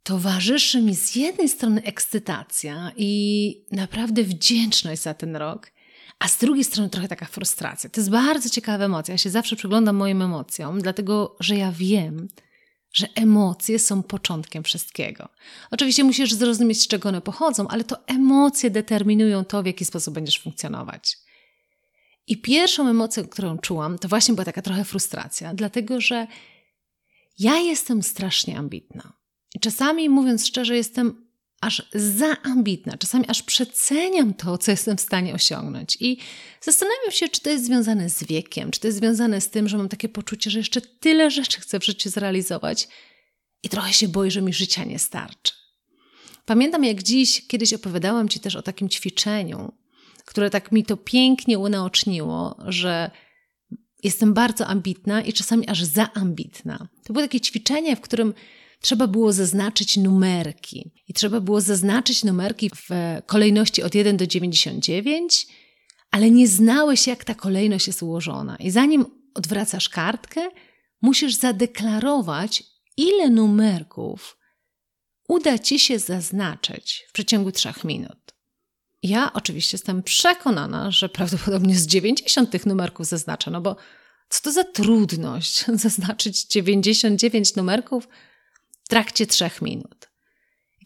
towarzyszy 0.03 0.83
mi 0.83 0.95
z 0.95 1.17
jednej 1.17 1.49
strony 1.49 1.83
ekscytacja 1.83 2.93
i 2.97 3.65
naprawdę 3.71 4.23
wdzięczność 4.23 5.03
za 5.03 5.15
ten 5.15 5.37
rok, 5.37 5.71
a 6.19 6.29
z 6.29 6.39
drugiej 6.39 6.65
strony 6.65 6.91
trochę 6.91 7.09
taka 7.09 7.27
frustracja. 7.27 7.91
To 7.91 8.01
jest 8.01 8.11
bardzo 8.11 8.51
ciekawa 8.51 8.85
emocja. 8.85 9.15
Ja 9.15 9.19
się 9.19 9.31
zawsze 9.31 9.57
przyglądam 9.57 9.97
moim 9.97 10.23
emocjom, 10.23 10.81
dlatego 10.81 11.37
że 11.41 11.57
ja 11.57 11.73
wiem, 11.73 12.29
że 12.93 13.09
emocje 13.15 13.79
są 13.79 14.03
początkiem 14.03 14.63
wszystkiego. 14.63 15.29
Oczywiście 15.71 16.05
musisz 16.05 16.33
zrozumieć, 16.33 16.83
z 16.83 16.87
czego 16.87 17.09
one 17.09 17.21
pochodzą, 17.21 17.69
ale 17.69 17.85
to 17.85 18.07
emocje 18.07 18.71
determinują 18.71 19.45
to, 19.45 19.63
w 19.63 19.67
jaki 19.67 19.85
sposób 19.85 20.15
będziesz 20.15 20.41
funkcjonować. 20.41 21.19
I 22.27 22.41
pierwszą 22.41 22.89
emocją, 22.89 23.29
którą 23.29 23.59
czułam, 23.59 23.99
to 23.99 24.09
właśnie 24.09 24.35
była 24.35 24.45
taka 24.45 24.63
trochę 24.63 24.85
frustracja, 24.85 25.55
dlatego 25.55 26.01
że 26.01 26.27
ja 27.39 27.57
jestem 27.57 28.03
strasznie 28.03 28.59
ambitna. 28.59 29.13
I 29.55 29.61
czasami, 29.61 30.09
mówiąc 30.09 30.47
szczerze, 30.47 30.77
jestem 30.77 31.32
aż 31.63 31.83
za 31.95 32.43
ambitna, 32.43 32.97
czasami 32.97 33.25
aż 33.29 33.43
przeceniam 33.43 34.35
to, 34.35 34.59
co 34.59 34.71
jestem 34.71 34.97
w 34.97 35.01
stanie 35.01 35.35
osiągnąć. 35.35 35.97
I 36.01 36.19
zastanawiam 36.61 37.11
się, 37.11 37.29
czy 37.29 37.41
to 37.41 37.51
jest 37.51 37.65
związane 37.65 38.11
z 38.11 38.25
wiekiem, 38.25 38.71
czy 38.71 38.81
to 38.81 38.87
jest 38.87 38.99
związane 38.99 39.41
z 39.41 39.51
tym, 39.51 39.69
że 39.69 39.77
mam 39.77 39.89
takie 39.89 40.09
poczucie, 40.09 40.51
że 40.51 40.59
jeszcze 40.59 40.81
tyle 40.81 41.31
rzeczy 41.31 41.61
chcę 41.61 41.81
w 41.81 41.85
życiu 41.85 42.11
zrealizować 42.11 42.89
i 43.63 43.69
trochę 43.69 43.93
się 43.93 44.09
boję, 44.09 44.31
że 44.31 44.43
mi 44.43 44.53
życia 44.53 44.85
nie 44.85 44.99
starczy. 44.99 45.53
Pamiętam, 46.45 46.85
jak 46.85 47.03
dziś 47.03 47.47
kiedyś 47.47 47.73
opowiadałam 47.73 48.29
Ci 48.29 48.41
też 48.41 48.57
o 48.57 48.63
takim 48.63 48.89
ćwiczeniu, 48.89 49.73
które 50.25 50.51
tak 50.51 50.73
mi 50.73 50.85
to 50.85 50.97
pięknie 50.97 51.59
unaoczniło, 51.59 52.57
że 52.67 53.11
jestem 54.03 54.35
bardzo 54.35 54.67
ambitna 54.67 55.23
i 55.23 55.33
czasami 55.33 55.69
aż 55.69 55.85
za 55.85 56.13
ambitna. 56.13 56.89
To 57.05 57.13
było 57.13 57.25
takie 57.25 57.41
ćwiczenie, 57.41 57.97
w 57.97 58.01
którym 58.01 58.35
trzeba 58.83 59.07
było 59.07 59.33
zaznaczyć 59.33 59.97
numerki. 59.97 60.93
I 61.09 61.15
trzeba 61.15 61.41
było 61.41 61.61
zaznaczyć 61.61 62.25
numerki 62.25 62.71
w 62.71 62.89
kolejności 63.27 63.83
od 63.83 63.95
1 63.95 64.17
do 64.17 64.27
99, 64.27 65.47
ale 66.11 66.31
nie 66.31 66.49
znałeś, 66.49 67.07
jak 67.07 67.25
ta 67.25 67.35
kolejność 67.35 67.87
jest 67.87 68.03
ułożona. 68.03 68.57
I 68.57 68.71
zanim 68.71 69.07
odwracasz 69.35 69.89
kartkę, 69.89 70.49
musisz 71.03 71.35
zadeklarować, 71.35 72.65
ile 72.97 73.31
numerków 73.31 74.37
uda 75.29 75.59
ci 75.59 75.79
się 75.79 75.99
zaznaczyć 75.99 77.05
w 77.09 77.13
przeciągu 77.13 77.53
3 77.53 77.73
minut. 77.85 78.35
Ja 79.03 79.33
oczywiście 79.33 79.75
jestem 79.75 80.03
przekonana, 80.03 80.91
że 80.91 81.09
prawdopodobnie 81.09 81.77
z 81.77 81.87
90 81.87 82.51
tych 82.51 82.67
numerków 82.67 83.07
zaznaczę, 83.07 83.51
no 83.51 83.61
bo 83.61 83.77
co 84.29 84.43
to 84.43 84.53
za 84.53 84.65
trudność 84.65 85.65
zaznaczyć 85.85 86.45
99 86.45 87.57
numerków 87.57 88.09
trakcie 88.93 89.27
trzech 89.27 89.63
minut. 89.63 90.11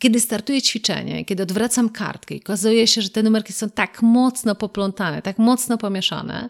Kiedy 0.01 0.21
startuję 0.21 0.63
ćwiczenie, 0.63 1.25
kiedy 1.25 1.43
odwracam 1.43 1.89
kartkę 1.89 2.35
i 2.35 2.41
okazuje 2.41 2.87
się, 2.87 3.03
że 3.03 3.11
te 3.11 3.23
numerki 3.23 3.53
są 3.53 3.71
tak 3.71 4.03
mocno 4.03 4.55
poplątane, 4.55 5.23
tak 5.23 5.39
mocno 5.39 5.79
pomieszane, 5.79 6.49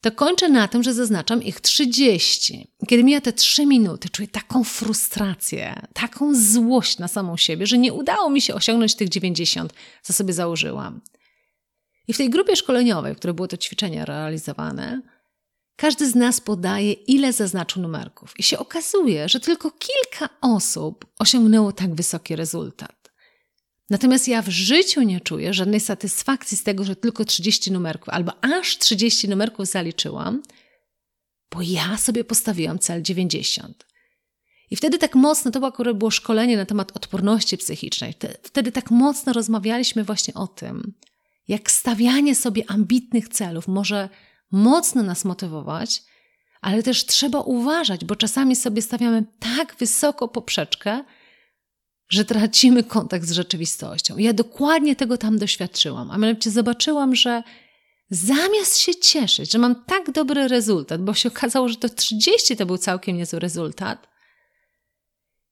to 0.00 0.12
kończę 0.12 0.48
na 0.48 0.68
tym, 0.68 0.82
że 0.82 0.94
zaznaczam 0.94 1.42
ich 1.42 1.60
30. 1.60 2.68
Kiedy 2.88 3.04
mija 3.04 3.20
te 3.20 3.32
3 3.32 3.66
minuty, 3.66 4.08
czuję 4.08 4.28
taką 4.28 4.64
frustrację, 4.64 5.86
taką 5.92 6.34
złość 6.34 6.98
na 6.98 7.08
samą 7.08 7.36
siebie, 7.36 7.66
że 7.66 7.78
nie 7.78 7.92
udało 7.92 8.30
mi 8.30 8.40
się 8.40 8.54
osiągnąć 8.54 8.94
tych 8.94 9.08
90, 9.08 9.72
co 10.02 10.12
sobie 10.12 10.32
założyłam. 10.32 11.00
I 12.08 12.12
w 12.12 12.16
tej 12.16 12.30
grupie 12.30 12.56
szkoleniowej, 12.56 13.14
w 13.14 13.18
której 13.18 13.34
było 13.34 13.48
to 13.48 13.56
ćwiczenie 13.56 14.04
realizowane, 14.04 15.02
każdy 15.78 16.10
z 16.10 16.14
nas 16.14 16.40
podaje, 16.40 16.92
ile 16.92 17.32
zaznaczył 17.32 17.82
numerków, 17.82 18.38
i 18.38 18.42
się 18.42 18.58
okazuje, 18.58 19.28
że 19.28 19.40
tylko 19.40 19.70
kilka 19.70 20.28
osób 20.40 21.06
osiągnęło 21.18 21.72
tak 21.72 21.94
wysoki 21.94 22.36
rezultat. 22.36 23.10
Natomiast 23.90 24.28
ja 24.28 24.42
w 24.42 24.48
życiu 24.48 25.02
nie 25.02 25.20
czuję 25.20 25.54
żadnej 25.54 25.80
satysfakcji 25.80 26.56
z 26.56 26.62
tego, 26.62 26.84
że 26.84 26.96
tylko 26.96 27.24
30 27.24 27.72
numerków 27.72 28.08
albo 28.08 28.32
aż 28.44 28.78
30 28.78 29.28
numerków 29.28 29.66
zaliczyłam, 29.66 30.42
bo 31.50 31.62
ja 31.62 31.98
sobie 31.98 32.24
postawiłam 32.24 32.78
cel 32.78 33.02
90. 33.02 33.86
I 34.70 34.76
wtedy 34.76 34.98
tak 34.98 35.14
mocno, 35.14 35.50
to 35.50 35.66
akurat 35.66 35.96
było 35.96 36.10
szkolenie 36.10 36.56
na 36.56 36.66
temat 36.66 36.96
odporności 36.96 37.58
psychicznej, 37.58 38.14
wtedy 38.42 38.72
tak 38.72 38.90
mocno 38.90 39.32
rozmawialiśmy 39.32 40.04
właśnie 40.04 40.34
o 40.34 40.46
tym, 40.46 40.94
jak 41.48 41.70
stawianie 41.70 42.34
sobie 42.34 42.70
ambitnych 42.70 43.28
celów 43.28 43.68
może 43.68 44.08
mocno 44.50 45.02
nas 45.02 45.24
motywować, 45.24 46.02
ale 46.60 46.82
też 46.82 47.06
trzeba 47.06 47.40
uważać, 47.40 48.04
bo 48.04 48.16
czasami 48.16 48.56
sobie 48.56 48.82
stawiamy 48.82 49.24
tak 49.38 49.76
wysoko 49.76 50.28
poprzeczkę, 50.28 51.04
że 52.08 52.24
tracimy 52.24 52.84
kontakt 52.84 53.24
z 53.26 53.32
rzeczywistością. 53.32 54.18
Ja 54.18 54.32
dokładnie 54.32 54.96
tego 54.96 55.18
tam 55.18 55.38
doświadczyłam, 55.38 56.10
a 56.10 56.18
mianowicie 56.18 56.50
zobaczyłam, 56.50 57.14
że 57.14 57.42
zamiast 58.10 58.78
się 58.78 58.94
cieszyć, 58.94 59.52
że 59.52 59.58
mam 59.58 59.84
tak 59.84 60.10
dobry 60.10 60.48
rezultat, 60.48 61.02
bo 61.02 61.14
się 61.14 61.28
okazało, 61.28 61.68
że 61.68 61.76
to 61.76 61.88
30 61.88 62.56
to 62.56 62.66
był 62.66 62.78
całkiem 62.78 63.16
niezły 63.16 63.38
rezultat, 63.38 64.08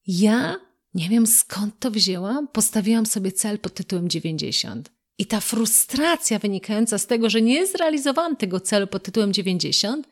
ja 0.07 0.57
nie 0.95 1.09
wiem 1.09 1.27
skąd 1.27 1.79
to 1.79 1.91
wzięłam, 1.91 2.49
postawiłam 2.49 3.07
sobie 3.07 3.33
cel 3.33 3.59
pod 3.59 3.75
tytułem 3.75 4.09
90. 4.09 4.96
I 5.19 5.27
ta 5.27 5.41
frustracja 5.41 6.39
wynikająca 6.39 6.99
z 6.99 7.07
tego, 7.07 7.31
że 7.31 7.43
nie 7.43 7.67
zrealizowałam 7.67 8.37
tego 8.37 8.61
celu 8.61 8.87
pod 8.87 9.03
tytułem 9.03 9.33
90, 9.33 10.09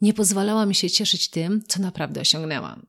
nie 0.00 0.14
pozwalała 0.14 0.66
mi 0.66 0.74
się 0.74 0.90
cieszyć 0.90 1.30
tym, 1.30 1.62
co 1.68 1.82
naprawdę 1.82 2.20
osiągnęłam. 2.20 2.86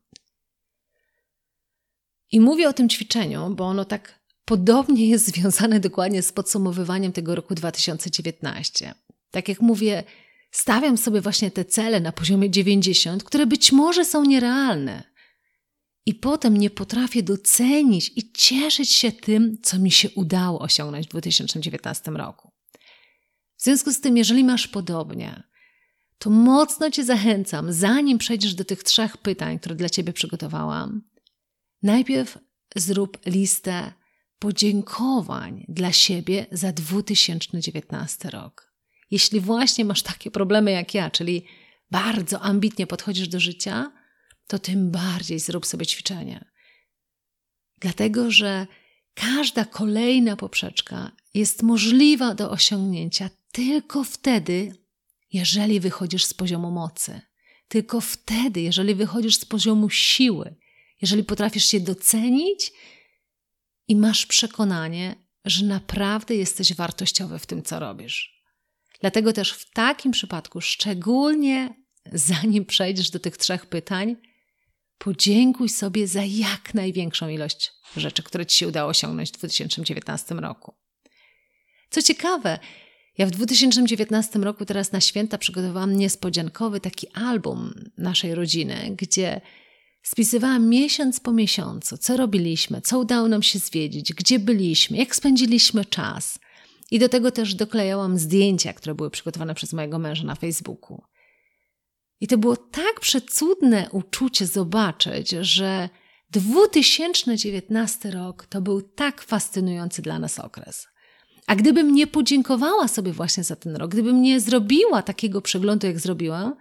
I 2.31 2.39
mówię 2.39 2.69
o 2.69 2.73
tym 2.73 2.89
ćwiczeniu, 2.89 3.49
bo 3.55 3.65
ono 3.65 3.85
tak 3.85 4.19
podobnie 4.45 5.09
jest 5.09 5.27
związane 5.35 5.79
dokładnie 5.79 6.21
z 6.21 6.31
podsumowywaniem 6.31 7.11
tego 7.11 7.35
roku 7.35 7.55
2019. 7.55 8.95
Tak 9.31 9.49
jak 9.49 9.61
mówię, 9.61 10.03
stawiam 10.51 10.97
sobie 10.97 11.21
właśnie 11.21 11.51
te 11.51 11.65
cele 11.65 11.99
na 11.99 12.11
poziomie 12.11 12.51
90, 12.51 13.23
które 13.23 13.45
być 13.45 13.71
może 13.71 14.05
są 14.05 14.23
nierealne, 14.23 15.12
i 16.05 16.15
potem 16.15 16.57
nie 16.57 16.69
potrafię 16.69 17.23
docenić 17.23 18.11
i 18.15 18.31
cieszyć 18.31 18.91
się 18.91 19.11
tym, 19.11 19.57
co 19.63 19.79
mi 19.79 19.91
się 19.91 20.09
udało 20.09 20.59
osiągnąć 20.59 21.07
w 21.07 21.09
2019 21.09 22.11
roku. 22.11 22.51
W 23.57 23.63
związku 23.63 23.91
z 23.91 24.01
tym, 24.01 24.17
jeżeli 24.17 24.43
masz 24.43 24.67
podobnie, 24.67 25.43
to 26.17 26.29
mocno 26.29 26.91
Cię 26.91 27.03
zachęcam, 27.03 27.73
zanim 27.73 28.17
przejdziesz 28.17 28.55
do 28.55 28.65
tych 28.65 28.83
trzech 28.83 29.17
pytań, 29.17 29.59
które 29.59 29.75
dla 29.75 29.89
Ciebie 29.89 30.13
przygotowałam, 30.13 31.01
najpierw 31.83 32.37
zrób 32.75 33.25
listę 33.25 33.93
podziękowań 34.39 35.65
dla 35.69 35.91
siebie 35.91 36.45
za 36.51 36.71
2019 36.71 38.29
rok. 38.29 38.73
Jeśli 39.11 39.39
właśnie 39.39 39.85
masz 39.85 40.01
takie 40.01 40.31
problemy 40.31 40.71
jak 40.71 40.93
ja, 40.93 41.11
czyli 41.11 41.45
bardzo 41.91 42.41
ambitnie 42.41 42.87
podchodzisz 42.87 43.27
do 43.27 43.39
życia, 43.39 43.91
to 44.47 44.59
tym 44.59 44.91
bardziej 44.91 45.39
zrób 45.39 45.65
sobie 45.65 45.85
ćwiczenie. 45.85 46.45
Dlatego, 47.79 48.31
że 48.31 48.67
każda 49.13 49.65
kolejna 49.65 50.35
poprzeczka 50.35 51.11
jest 51.33 51.63
możliwa 51.63 52.35
do 52.35 52.51
osiągnięcia 52.51 53.29
tylko 53.51 54.03
wtedy, 54.03 54.75
jeżeli 55.33 55.79
wychodzisz 55.79 56.25
z 56.25 56.33
poziomu 56.33 56.71
mocy. 56.71 57.21
Tylko 57.67 58.01
wtedy, 58.01 58.61
jeżeli 58.61 58.95
wychodzisz 58.95 59.35
z 59.35 59.45
poziomu 59.45 59.89
siły, 59.89 60.55
jeżeli 61.01 61.23
potrafisz 61.23 61.65
się 61.65 61.79
docenić 61.79 62.71
i 63.87 63.95
masz 63.95 64.25
przekonanie, 64.25 65.15
że 65.45 65.65
naprawdę 65.65 66.35
jesteś 66.35 66.73
wartościowy 66.73 67.39
w 67.39 67.45
tym, 67.45 67.63
co 67.63 67.79
robisz. 67.79 68.43
Dlatego 69.01 69.33
też 69.33 69.51
w 69.51 69.71
takim 69.71 70.11
przypadku, 70.11 70.61
szczególnie 70.61 71.83
zanim 72.11 72.65
przejdziesz 72.65 73.09
do 73.09 73.19
tych 73.19 73.37
trzech 73.37 73.65
pytań, 73.65 74.15
podziękuj 75.03 75.69
sobie 75.69 76.07
za 76.07 76.23
jak 76.23 76.73
największą 76.73 77.29
ilość 77.29 77.71
rzeczy, 77.97 78.23
które 78.23 78.45
Ci 78.45 78.57
się 78.57 78.67
udało 78.67 78.89
osiągnąć 78.89 79.29
w 79.29 79.37
2019 79.37 80.35
roku. 80.35 80.73
Co 81.89 82.01
ciekawe, 82.01 82.59
ja 83.17 83.25
w 83.25 83.31
2019 83.31 84.39
roku 84.39 84.65
teraz 84.65 84.91
na 84.91 85.01
święta 85.01 85.37
przygotowałam 85.37 85.97
niespodziankowy 85.97 86.79
taki 86.79 87.07
album 87.13 87.73
naszej 87.97 88.35
rodziny, 88.35 88.95
gdzie 88.97 89.41
spisywałam 90.03 90.69
miesiąc 90.69 91.19
po 91.19 91.31
miesiącu, 91.31 91.97
co 91.97 92.17
robiliśmy, 92.17 92.81
co 92.81 92.99
udało 92.99 93.27
nam 93.27 93.43
się 93.43 93.59
zwiedzić, 93.59 94.13
gdzie 94.13 94.39
byliśmy, 94.39 94.97
jak 94.97 95.15
spędziliśmy 95.15 95.85
czas. 95.85 96.39
I 96.91 96.99
do 96.99 97.09
tego 97.09 97.31
też 97.31 97.55
doklejałam 97.55 98.17
zdjęcia, 98.17 98.73
które 98.73 98.95
były 98.95 99.09
przygotowane 99.09 99.55
przez 99.55 99.73
mojego 99.73 99.99
męża 99.99 100.23
na 100.23 100.35
Facebooku. 100.35 101.01
I 102.23 102.27
to 102.27 102.37
było 102.37 102.57
tak 102.57 102.99
przecudne 102.99 103.89
uczucie 103.91 104.47
zobaczyć, 104.47 105.29
że 105.29 105.89
2019 106.31 108.11
rok 108.11 108.45
to 108.45 108.61
był 108.61 108.81
tak 108.81 109.21
fascynujący 109.21 110.01
dla 110.01 110.19
nas 110.19 110.39
okres. 110.39 110.87
A 111.47 111.55
gdybym 111.55 111.95
nie 111.95 112.07
podziękowała 112.07 112.87
sobie 112.87 113.13
właśnie 113.13 113.43
za 113.43 113.55
ten 113.55 113.75
rok, 113.75 113.91
gdybym 113.91 114.21
nie 114.21 114.39
zrobiła 114.39 115.01
takiego 115.01 115.41
przeglądu, 115.41 115.87
jak 115.87 115.99
zrobiłam, 115.99 116.55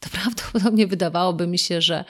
to 0.00 0.10
prawdopodobnie 0.10 0.86
wydawałoby 0.86 1.46
mi 1.46 1.58
się, 1.58 1.80
że 1.80 2.04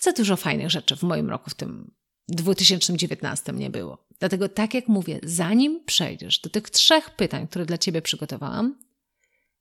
za 0.00 0.12
dużo 0.12 0.36
fajnych 0.36 0.70
rzeczy 0.70 0.96
w 0.96 1.02
moim 1.02 1.30
roku, 1.30 1.50
w 1.50 1.54
tym 1.54 1.94
2019 2.28 3.52
nie 3.52 3.70
było. 3.70 4.06
Dlatego, 4.18 4.48
tak 4.48 4.74
jak 4.74 4.88
mówię, 4.88 5.20
zanim 5.22 5.84
przejdziesz 5.84 6.40
do 6.40 6.50
tych 6.50 6.70
trzech 6.70 7.10
pytań, 7.10 7.48
które 7.48 7.66
dla 7.66 7.78
Ciebie 7.78 8.02
przygotowałam, 8.02 8.78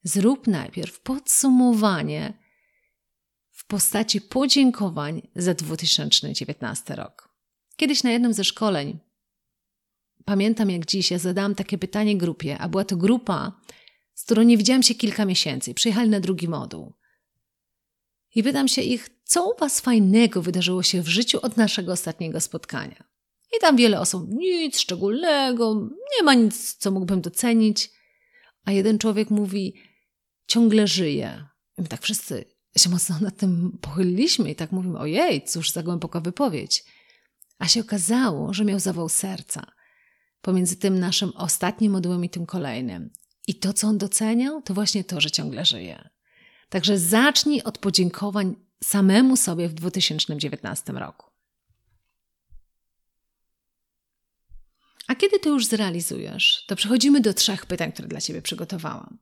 zrób 0.04 0.48
najpierw 0.48 1.00
podsumowanie 1.00 2.43
w 3.64 3.68
postaci 3.68 4.22
podziękowań 4.22 5.22
za 5.36 5.54
2019 5.54 6.96
rok. 6.96 7.30
Kiedyś 7.76 8.04
na 8.04 8.12
jednym 8.12 8.34
ze 8.34 8.44
szkoleń 8.44 9.00
pamiętam 10.26 10.70
jak 10.70 10.86
dziś, 10.86 11.12
ja 11.12 11.20
zadałam 11.20 11.56
takie 11.56 11.78
pytanie 11.78 12.18
grupie, 12.18 12.58
a 12.58 12.70
była 12.70 12.86
to 12.86 12.98
grupa, 12.98 13.62
z 14.14 14.24
którą 14.24 14.42
nie 14.42 14.58
widziałam 14.58 14.84
się 14.84 14.96
kilka 14.96 15.26
miesięcy. 15.26 15.74
Przyjechali 15.74 16.10
na 16.10 16.20
drugi 16.20 16.48
moduł. 16.48 16.94
I 18.36 18.44
pytam 18.44 18.68
się 18.68 18.82
ich, 18.82 19.10
co 19.24 19.50
u 19.52 19.58
Was 19.58 19.80
fajnego 19.80 20.42
wydarzyło 20.42 20.84
się 20.84 21.02
w 21.02 21.08
życiu 21.08 21.40
od 21.42 21.58
naszego 21.58 21.92
ostatniego 21.92 22.42
spotkania. 22.42 23.04
I 23.58 23.60
tam 23.62 23.78
wiele 23.78 24.00
osób, 24.00 24.30
nic 24.30 24.80
szczególnego, 24.80 25.90
nie 26.18 26.24
ma 26.24 26.34
nic, 26.34 26.76
co 26.76 26.92
mógłbym 26.92 27.22
docenić. 27.22 27.92
A 28.66 28.72
jeden 28.72 29.00
człowiek 29.00 29.30
mówi, 29.30 29.76
ciągle 30.48 30.88
żyje. 30.88 31.46
I 31.78 31.82
my 31.82 31.88
tak 31.88 32.02
wszyscy 32.02 32.46
się 32.80 32.90
mocno 32.90 33.20
nad 33.22 33.38
tym 33.38 33.78
pochyliliśmy 33.82 34.52
i 34.52 34.56
tak 34.56 34.72
mówimy, 34.72 35.00
ojej, 35.00 35.44
cóż 35.46 35.72
za 35.72 35.84
głęboka 35.84 36.20
wypowiedź. 36.20 36.86
A 37.60 37.68
się 37.68 37.82
okazało, 37.82 38.54
że 38.54 38.66
miał 38.66 38.80
zawał 38.80 39.10
serca 39.10 39.72
pomiędzy 40.42 40.76
tym 40.76 41.00
naszym 41.00 41.32
ostatnim 41.36 41.92
modułem 41.92 42.26
i 42.26 42.30
tym 42.30 42.46
kolejnym. 42.46 43.10
I 43.48 43.56
to, 43.56 43.74
co 43.74 43.88
on 43.88 43.98
doceniał, 43.98 44.62
to 44.62 44.74
właśnie 44.74 45.04
to, 45.04 45.22
że 45.22 45.32
ciągle 45.32 45.66
żyje. 45.66 46.10
Także 46.70 47.00
zacznij 47.00 47.62
od 47.64 47.78
podziękowań 47.78 48.56
samemu 48.84 49.38
sobie 49.38 49.70
w 49.70 49.74
2019 49.74 50.94
roku. 50.94 51.32
A 55.08 55.16
kiedy 55.16 55.40
to 55.40 55.50
już 55.50 55.66
zrealizujesz, 55.66 56.66
to 56.68 56.76
przechodzimy 56.76 57.22
do 57.22 57.34
trzech 57.34 57.66
pytań, 57.66 57.92
które 57.92 58.08
dla 58.08 58.22
Ciebie 58.22 58.42
przygotowałam. 58.42 59.18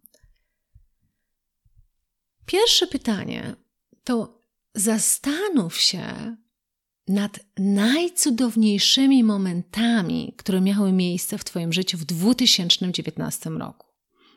Pierwsze 2.46 2.88
pytanie 2.88 3.56
to 4.04 4.42
zastanów 4.76 5.78
się, 5.78 6.36
nad 7.08 7.40
najcudowniejszymi 7.58 9.24
momentami, 9.24 10.34
które 10.38 10.62
miały 10.62 10.92
miejsce 10.92 11.38
w 11.38 11.44
Twoim 11.44 11.74
życiu 11.74 11.98
w 11.98 12.06
2019 12.06 13.50
roku. 13.50 13.88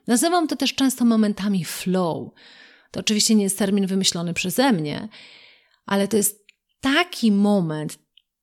Nazywam 0.06 0.48
to 0.48 0.56
też 0.56 0.74
często 0.74 1.04
momentami 1.04 1.64
flow. 1.64 2.30
To 2.90 3.00
oczywiście 3.00 3.34
nie 3.34 3.44
jest 3.44 3.58
termin 3.58 3.86
wymyślony 3.86 4.34
przeze 4.34 4.72
mnie, 4.72 5.08
ale 5.86 6.08
to 6.08 6.16
jest 6.16 6.46
taki 6.80 7.32
moment, 7.32 7.98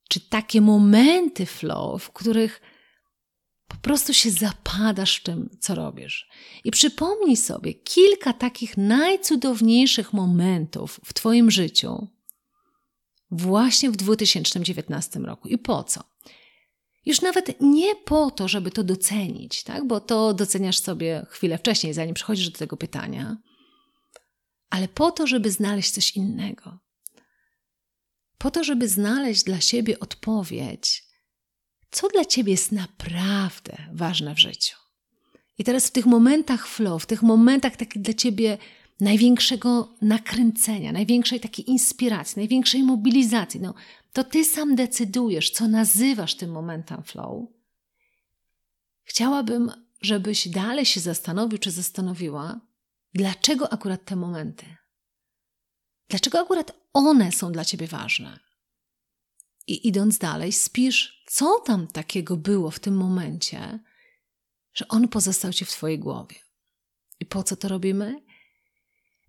czy 0.10 0.20
takie 0.20 0.62
momenty 0.62 1.46
flow, 1.46 2.04
w 2.04 2.12
których 2.12 2.62
po 3.72 3.78
prostu 3.78 4.14
się 4.14 4.32
zapadasz 4.32 5.18
w 5.18 5.24
tym, 5.24 5.58
co 5.60 5.76
robisz. 5.76 6.30
I 6.64 6.72
przypomnij 6.72 7.38
sobie 7.38 7.74
kilka 7.74 8.34
takich 8.34 8.78
najcudowniejszych 8.78 10.14
momentów 10.14 11.00
w 11.06 11.14
Twoim 11.14 11.52
życiu, 11.52 12.08
właśnie 13.32 13.92
w 13.92 13.96
2019 13.96 15.20
roku. 15.20 15.48
I 15.48 15.58
po 15.58 15.84
co? 15.84 16.04
Już 17.06 17.22
nawet 17.22 17.62
nie 17.62 17.96
po 17.96 18.32
to, 18.32 18.48
żeby 18.48 18.72
to 18.72 18.84
docenić, 18.84 19.64
tak? 19.64 19.88
bo 19.88 20.00
to 20.00 20.34
doceniasz 20.34 20.78
sobie 20.78 21.26
chwilę 21.30 21.58
wcześniej, 21.58 21.94
zanim 21.94 22.16
przechodzisz 22.16 22.50
do 22.50 22.60
tego 22.60 22.78
pytania, 22.78 23.38
ale 24.70 24.88
po 24.88 25.12
to, 25.12 25.28
żeby 25.28 25.52
znaleźć 25.52 25.92
coś 25.92 26.12
innego. 26.12 26.80
Po 28.38 28.52
to, 28.52 28.64
żeby 28.64 28.88
znaleźć 28.88 29.44
dla 29.44 29.62
siebie 29.62 30.00
odpowiedź, 30.00 31.11
co 31.92 32.08
dla 32.08 32.26
ciebie 32.26 32.52
jest 32.52 32.72
naprawdę 32.72 33.78
ważne 33.94 34.36
w 34.36 34.40
życiu. 34.40 34.76
I 35.58 35.64
teraz 35.64 35.88
w 35.88 35.92
tych 35.92 36.06
momentach 36.06 36.68
flow, 36.68 37.04
w 37.04 37.06
tych 37.06 37.24
momentach 37.24 37.76
takich 37.76 38.02
dla 38.02 38.14
ciebie 38.14 38.58
największego 39.00 39.94
nakręcenia, 40.02 40.92
największej 40.92 41.40
takiej 41.40 41.70
inspiracji, 41.70 42.40
największej 42.40 42.84
mobilizacji. 42.84 43.60
No, 43.60 43.74
to 44.14 44.24
ty 44.24 44.46
sam 44.46 44.76
decydujesz, 44.76 45.52
co 45.52 45.68
nazywasz 45.68 46.36
tym 46.36 46.52
momentem 46.52 47.04
flow. 47.04 47.48
Chciałabym, 49.04 49.72
żebyś 50.02 50.48
dalej 50.48 50.86
się 50.86 51.00
zastanowił, 51.00 51.58
czy 51.58 51.72
zastanowiła, 51.72 52.60
dlaczego 53.14 53.74
akurat 53.74 54.06
te 54.06 54.16
momenty. 54.16 54.66
Dlaczego 56.10 56.40
akurat 56.40 56.72
one 56.94 57.32
są 57.32 57.52
dla 57.52 57.66
ciebie 57.66 57.88
ważne? 57.88 58.40
I 59.68 59.88
idąc 59.88 60.18
dalej, 60.18 60.52
spisz, 60.52 61.24
co 61.28 61.60
tam 61.60 61.88
takiego 61.88 62.38
było 62.38 62.72
w 62.72 62.80
tym 62.80 62.98
momencie, 62.98 63.80
że 64.74 64.88
on 64.88 65.08
pozostał 65.08 65.54
ci 65.54 65.66
w 65.66 65.72
twojej 65.72 66.00
głowie. 66.00 66.36
I 67.20 67.26
po 67.26 67.44
co 67.44 67.56
to 67.56 67.68
robimy? 67.68 68.22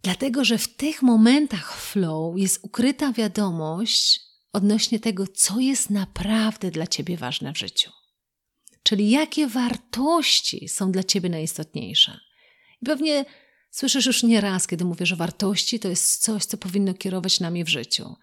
Dlatego, 0.02 0.44
że 0.44 0.58
w 0.58 0.76
tych 0.76 1.02
momentach 1.02 1.76
flow 1.76 2.38
jest 2.38 2.58
ukryta 2.62 3.12
wiadomość 3.12 4.20
odnośnie 4.52 5.00
tego, 5.00 5.26
co 5.26 5.60
jest 5.60 5.90
naprawdę 5.90 6.70
dla 6.70 6.86
ciebie 6.86 7.16
ważne 7.16 7.52
w 7.52 7.58
życiu. 7.58 7.90
Czyli 8.82 9.10
jakie 9.10 9.46
wartości 9.46 10.68
są 10.68 10.92
dla 10.92 11.02
ciebie 11.02 11.28
najistotniejsze. 11.28 12.20
I 12.82 12.86
pewnie 12.86 13.24
słyszysz 13.70 14.06
już 14.06 14.22
nie 14.22 14.40
raz, 14.40 14.66
kiedy 14.66 14.84
mówię, 14.84 15.06
że 15.06 15.16
wartości 15.16 15.80
to 15.80 15.88
jest 15.88 16.22
coś, 16.22 16.44
co 16.44 16.56
powinno 16.56 16.94
kierować 16.94 17.40
nami 17.40 17.64
w 17.64 17.68
życiu. 17.68 18.16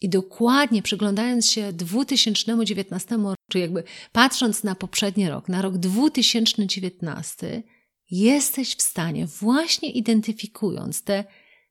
I 0.00 0.08
dokładnie 0.08 0.82
przyglądając 0.82 1.50
się 1.50 1.72
2019 1.72 3.16
roku, 3.16 3.34
czy 3.50 3.58
jakby 3.58 3.84
patrząc 4.12 4.64
na 4.64 4.74
poprzedni 4.74 5.28
rok, 5.28 5.48
na 5.48 5.62
rok 5.62 5.78
2019, 5.78 7.62
jesteś 8.10 8.76
w 8.76 8.82
stanie, 8.82 9.26
właśnie 9.26 9.90
identyfikując 9.90 11.02
te 11.02 11.24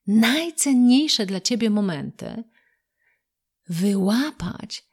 najcenniejsze 0.08 1.26
dla 1.26 1.42
ciebie 1.42 1.70
momenty, 1.70 2.44
wyłapać, 3.70 4.84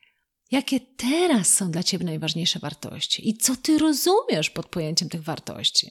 jakie 0.50 0.80
teraz 0.80 1.52
są 1.52 1.70
dla 1.70 1.82
ciebie 1.82 2.04
najważniejsze 2.04 2.58
wartości 2.58 3.28
i 3.28 3.36
co 3.36 3.56
ty 3.56 3.78
rozumiesz 3.78 4.50
pod 4.50 4.66
pojęciem 4.66 5.08
tych 5.08 5.22
wartości. 5.22 5.90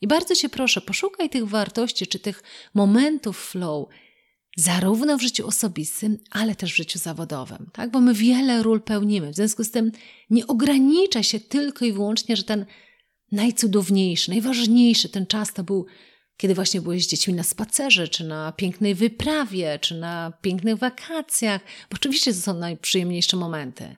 I 0.00 0.06
bardzo 0.06 0.34
cię 0.34 0.48
proszę, 0.48 0.80
poszukaj 0.80 1.30
tych 1.30 1.48
wartości 1.48 2.06
czy 2.06 2.18
tych 2.18 2.42
momentów 2.74 3.38
flow, 3.50 3.88
zarówno 4.56 5.18
w 5.18 5.22
życiu 5.22 5.46
osobistym, 5.46 6.18
ale 6.30 6.54
też 6.54 6.72
w 6.72 6.76
życiu 6.76 6.98
zawodowym, 6.98 7.70
tak? 7.72 7.90
Bo 7.90 8.00
my 8.00 8.14
wiele 8.14 8.62
ról 8.62 8.82
pełnimy. 8.82 9.32
W 9.32 9.36
związku 9.36 9.64
z 9.64 9.70
tym 9.70 9.92
nie 10.30 10.46
ogranicza 10.46 11.22
się 11.22 11.40
tylko 11.40 11.84
i 11.84 11.92
wyłącznie, 11.92 12.36
że 12.36 12.42
ten 12.44 12.66
najcudowniejszy, 13.32 14.30
najważniejszy 14.30 15.08
ten 15.08 15.26
czas 15.26 15.52
to 15.52 15.64
był, 15.64 15.86
kiedy 16.36 16.54
właśnie 16.54 16.80
byłeś 16.80 17.04
z 17.04 17.08
dziećmi 17.08 17.34
na 17.34 17.42
spacerze, 17.42 18.08
czy 18.08 18.24
na 18.24 18.52
pięknej 18.52 18.94
wyprawie, 18.94 19.78
czy 19.78 19.94
na 19.94 20.32
pięknych 20.42 20.76
wakacjach, 20.76 21.60
bo 21.90 21.94
oczywiście 21.94 22.34
to 22.34 22.40
są 22.40 22.54
najprzyjemniejsze 22.54 23.36
momenty. 23.36 23.96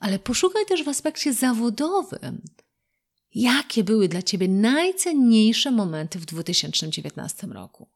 ale 0.00 0.18
poszukaj 0.18 0.66
też 0.66 0.84
w 0.84 0.88
aspekcie 0.88 1.32
zawodowym. 1.32 2.42
Jakie 3.34 3.84
były 3.84 4.08
dla 4.08 4.22
Ciebie 4.22 4.48
najcenniejsze 4.48 5.70
momenty 5.70 6.18
w 6.18 6.26
2019 6.26 7.46
roku? 7.46 7.88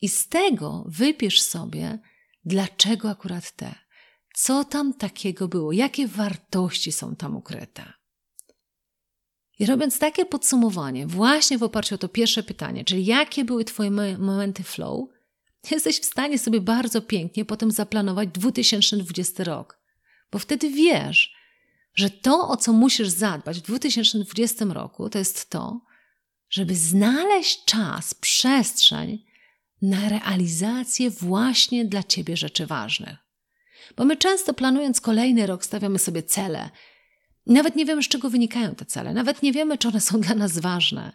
I 0.00 0.08
z 0.08 0.28
tego 0.28 0.84
wypisz 0.88 1.40
sobie, 1.42 1.98
dlaczego 2.44 3.10
akurat 3.10 3.50
te. 3.50 3.74
Co 4.34 4.64
tam 4.64 4.94
takiego 4.94 5.48
było? 5.48 5.72
Jakie 5.72 6.08
wartości 6.08 6.92
są 6.92 7.16
tam 7.16 7.36
ukryte? 7.36 7.92
I 9.58 9.66
robiąc 9.66 9.98
takie 9.98 10.26
podsumowanie, 10.26 11.06
właśnie 11.06 11.58
w 11.58 11.62
oparciu 11.62 11.94
o 11.94 11.98
to 11.98 12.08
pierwsze 12.08 12.42
pytanie, 12.42 12.84
czyli 12.84 13.06
jakie 13.06 13.44
były 13.44 13.64
Twoje 13.64 13.90
momenty 14.18 14.62
flow, 14.62 15.08
jesteś 15.70 16.00
w 16.00 16.04
stanie 16.04 16.38
sobie 16.38 16.60
bardzo 16.60 17.02
pięknie 17.02 17.44
potem 17.44 17.70
zaplanować 17.70 18.28
2020 18.28 19.44
rok, 19.44 19.80
bo 20.32 20.38
wtedy 20.38 20.70
wiesz, 20.70 21.34
że 21.94 22.10
to, 22.10 22.48
o 22.48 22.56
co 22.56 22.72
musisz 22.72 23.08
zadbać 23.08 23.58
w 23.58 23.62
2020 23.62 24.64
roku, 24.64 25.10
to 25.10 25.18
jest 25.18 25.50
to, 25.50 25.80
żeby 26.50 26.74
znaleźć 26.74 27.64
czas, 27.64 28.14
przestrzeń 28.14 29.27
na 29.82 30.08
realizację 30.08 31.10
właśnie 31.10 31.84
dla 31.84 32.02
Ciebie 32.02 32.36
rzeczy 32.36 32.66
ważnych. 32.66 33.16
Bo 33.96 34.04
my 34.04 34.16
często 34.16 34.54
planując 34.54 35.00
kolejny 35.00 35.46
rok 35.46 35.64
stawiamy 35.64 35.98
sobie 35.98 36.22
cele. 36.22 36.70
Nawet 37.46 37.76
nie 37.76 37.84
wiemy, 37.84 38.02
z 38.02 38.08
czego 38.08 38.30
wynikają 38.30 38.74
te 38.74 38.84
cele, 38.84 39.14
nawet 39.14 39.42
nie 39.42 39.52
wiemy, 39.52 39.78
czy 39.78 39.88
one 39.88 40.00
są 40.00 40.20
dla 40.20 40.34
nas 40.34 40.58
ważne. 40.58 41.12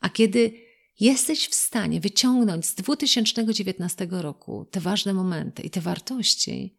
A 0.00 0.08
kiedy 0.08 0.52
jesteś 1.00 1.48
w 1.48 1.54
stanie 1.54 2.00
wyciągnąć 2.00 2.66
z 2.66 2.74
2019 2.74 4.08
roku 4.10 4.66
te 4.70 4.80
ważne 4.80 5.14
momenty 5.14 5.62
i 5.62 5.70
te 5.70 5.80
wartości, 5.80 6.78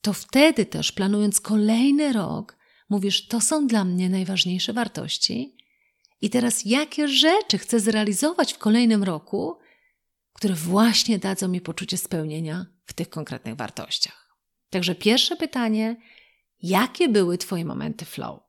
to 0.00 0.12
wtedy 0.12 0.66
też 0.66 0.92
planując 0.92 1.40
kolejny 1.40 2.12
rok, 2.12 2.56
mówisz: 2.88 3.26
To 3.26 3.40
są 3.40 3.66
dla 3.66 3.84
mnie 3.84 4.08
najważniejsze 4.08 4.72
wartości. 4.72 5.56
I 6.20 6.30
teraz, 6.30 6.64
jakie 6.64 7.08
rzeczy 7.08 7.58
chcę 7.58 7.80
zrealizować 7.80 8.52
w 8.52 8.58
kolejnym 8.58 9.04
roku, 9.04 9.58
które 10.36 10.54
właśnie 10.54 11.18
dadzą 11.18 11.48
mi 11.48 11.60
poczucie 11.60 11.96
spełnienia 11.96 12.66
w 12.84 12.92
tych 12.92 13.10
konkretnych 13.10 13.56
wartościach? 13.56 14.36
Także 14.70 14.94
pierwsze 14.94 15.36
pytanie: 15.36 15.96
jakie 16.62 17.08
były 17.08 17.38
Twoje 17.38 17.64
momenty 17.64 18.04
flow? 18.04 18.40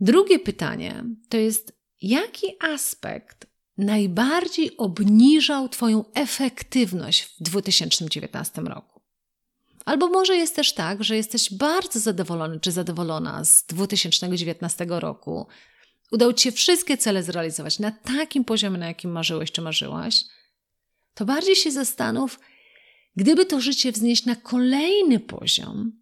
Drugie 0.00 0.38
pytanie 0.38 1.04
to 1.28 1.36
jest, 1.36 1.72
jaki 2.00 2.46
aspekt 2.60 3.46
najbardziej 3.78 4.76
obniżał 4.76 5.68
Twoją 5.68 6.04
efektywność 6.14 7.22
w 7.22 7.42
2019 7.42 8.62
roku? 8.62 9.00
Albo 9.84 10.08
może 10.08 10.36
jest 10.36 10.56
też 10.56 10.72
tak, 10.74 11.04
że 11.04 11.16
jesteś 11.16 11.54
bardzo 11.54 12.00
zadowolony 12.00 12.60
czy 12.60 12.72
zadowolona 12.72 13.44
z 13.44 13.64
2019 13.64 14.86
roku. 14.88 15.46
Udało 16.12 16.32
Ci 16.32 16.42
się 16.42 16.52
wszystkie 16.52 16.96
cele 16.96 17.22
zrealizować 17.22 17.78
na 17.78 17.90
takim 17.90 18.44
poziomie, 18.44 18.78
na 18.78 18.86
jakim 18.86 19.10
marzyłeś 19.10 19.52
czy 19.52 19.62
marzyłaś. 19.62 20.24
To 21.14 21.24
bardziej 21.24 21.56
się 21.56 21.70
zastanów, 21.70 22.40
gdyby 23.16 23.46
to 23.46 23.60
życie 23.60 23.92
wznieść 23.92 24.24
na 24.24 24.36
kolejny 24.36 25.20
poziom, 25.20 25.92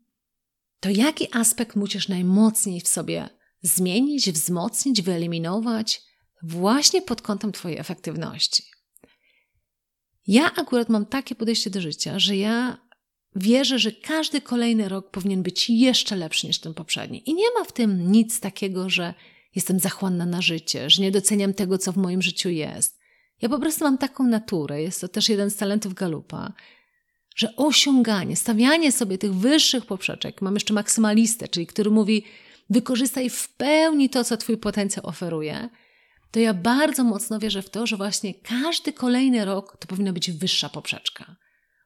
to 0.81 0.91
jaki 0.91 1.29
aspekt 1.33 1.77
musisz 1.77 2.09
najmocniej 2.09 2.81
w 2.81 2.89
sobie 2.89 3.29
zmienić, 3.63 4.31
wzmocnić, 4.31 5.03
wyeliminować 5.03 6.03
właśnie 6.43 7.03
pod 7.03 7.23
kątem 7.23 7.53
Twojej 7.53 7.79
efektywności. 7.79 8.63
Ja 10.27 10.55
akurat 10.55 10.89
mam 10.89 11.07
takie 11.07 11.35
podejście 11.35 11.71
do 11.71 11.81
życia, 11.81 12.19
że 12.19 12.37
ja 12.37 12.79
wierzę, 13.37 13.79
że 13.79 13.93
każdy 13.93 14.41
kolejny 14.41 14.89
rok 14.89 15.11
powinien 15.11 15.43
być 15.43 15.71
jeszcze 15.71 16.17
lepszy 16.17 16.47
niż 16.47 16.59
ten 16.59 16.75
poprzedni. 16.75 17.31
I 17.31 17.35
nie 17.35 17.51
ma 17.59 17.65
w 17.65 17.73
tym 17.73 18.13
nic 18.13 18.41
takiego, 18.41 18.91
że 18.91 19.15
jestem 19.55 19.81
zachłanna 19.81 20.27
na 20.27 20.43
życie, 20.43 20.91
że 20.91 21.03
nie 21.03 21.11
doceniam 21.11 21.55
tego, 21.55 21.79
co 21.79 21.93
w 21.93 21.97
moim 21.97 22.23
życiu 22.23 22.49
jest. 22.49 23.01
Ja 23.43 23.49
po 23.49 23.59
prostu 23.59 23.85
mam 23.85 23.99
taką 23.99 24.25
naturę, 24.25 24.83
jest 24.83 25.01
to 25.01 25.09
też 25.09 25.29
jeden 25.29 25.51
z 25.51 25.57
talentów 25.57 25.95
Galupa, 25.95 26.53
że 27.37 27.57
osiąganie, 27.57 28.37
stawianie 28.37 28.93
sobie 28.93 29.19
tych 29.19 29.35
wyższych 29.35 29.87
poprzeczek, 29.87 30.43
mam 30.43 30.55
jeszcze 30.55 30.75
maksymalistę, 30.75 31.49
czyli 31.49 31.67
który 31.67 31.91
mówi, 31.91 32.25
wykorzystaj 32.71 33.31
w 33.31 33.49
pełni 33.49 34.11
to, 34.11 34.25
co 34.25 34.37
Twój 34.37 34.57
potencjał 34.57 35.07
oferuje, 35.07 35.69
to 36.31 36.41
ja 36.41 36.55
bardzo 36.55 37.05
mocno 37.05 37.39
wierzę 37.39 37.63
w 37.63 37.71
to, 37.71 37.87
że 37.87 37.97
właśnie 37.97 38.35
każdy 38.35 38.93
kolejny 38.93 39.45
rok 39.45 39.77
to 39.77 39.87
powinna 39.87 40.13
być 40.13 40.31
wyższa 40.31 40.69
poprzeczka. 40.69 41.37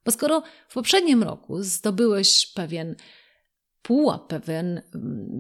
Bo 0.05 0.13
skoro 0.13 0.43
w 0.69 0.75
poprzednim 0.75 1.23
roku 1.23 1.63
zdobyłeś 1.63 2.47
pewien 2.47 2.97
pułap, 3.85 4.29
pewien, 4.29 4.83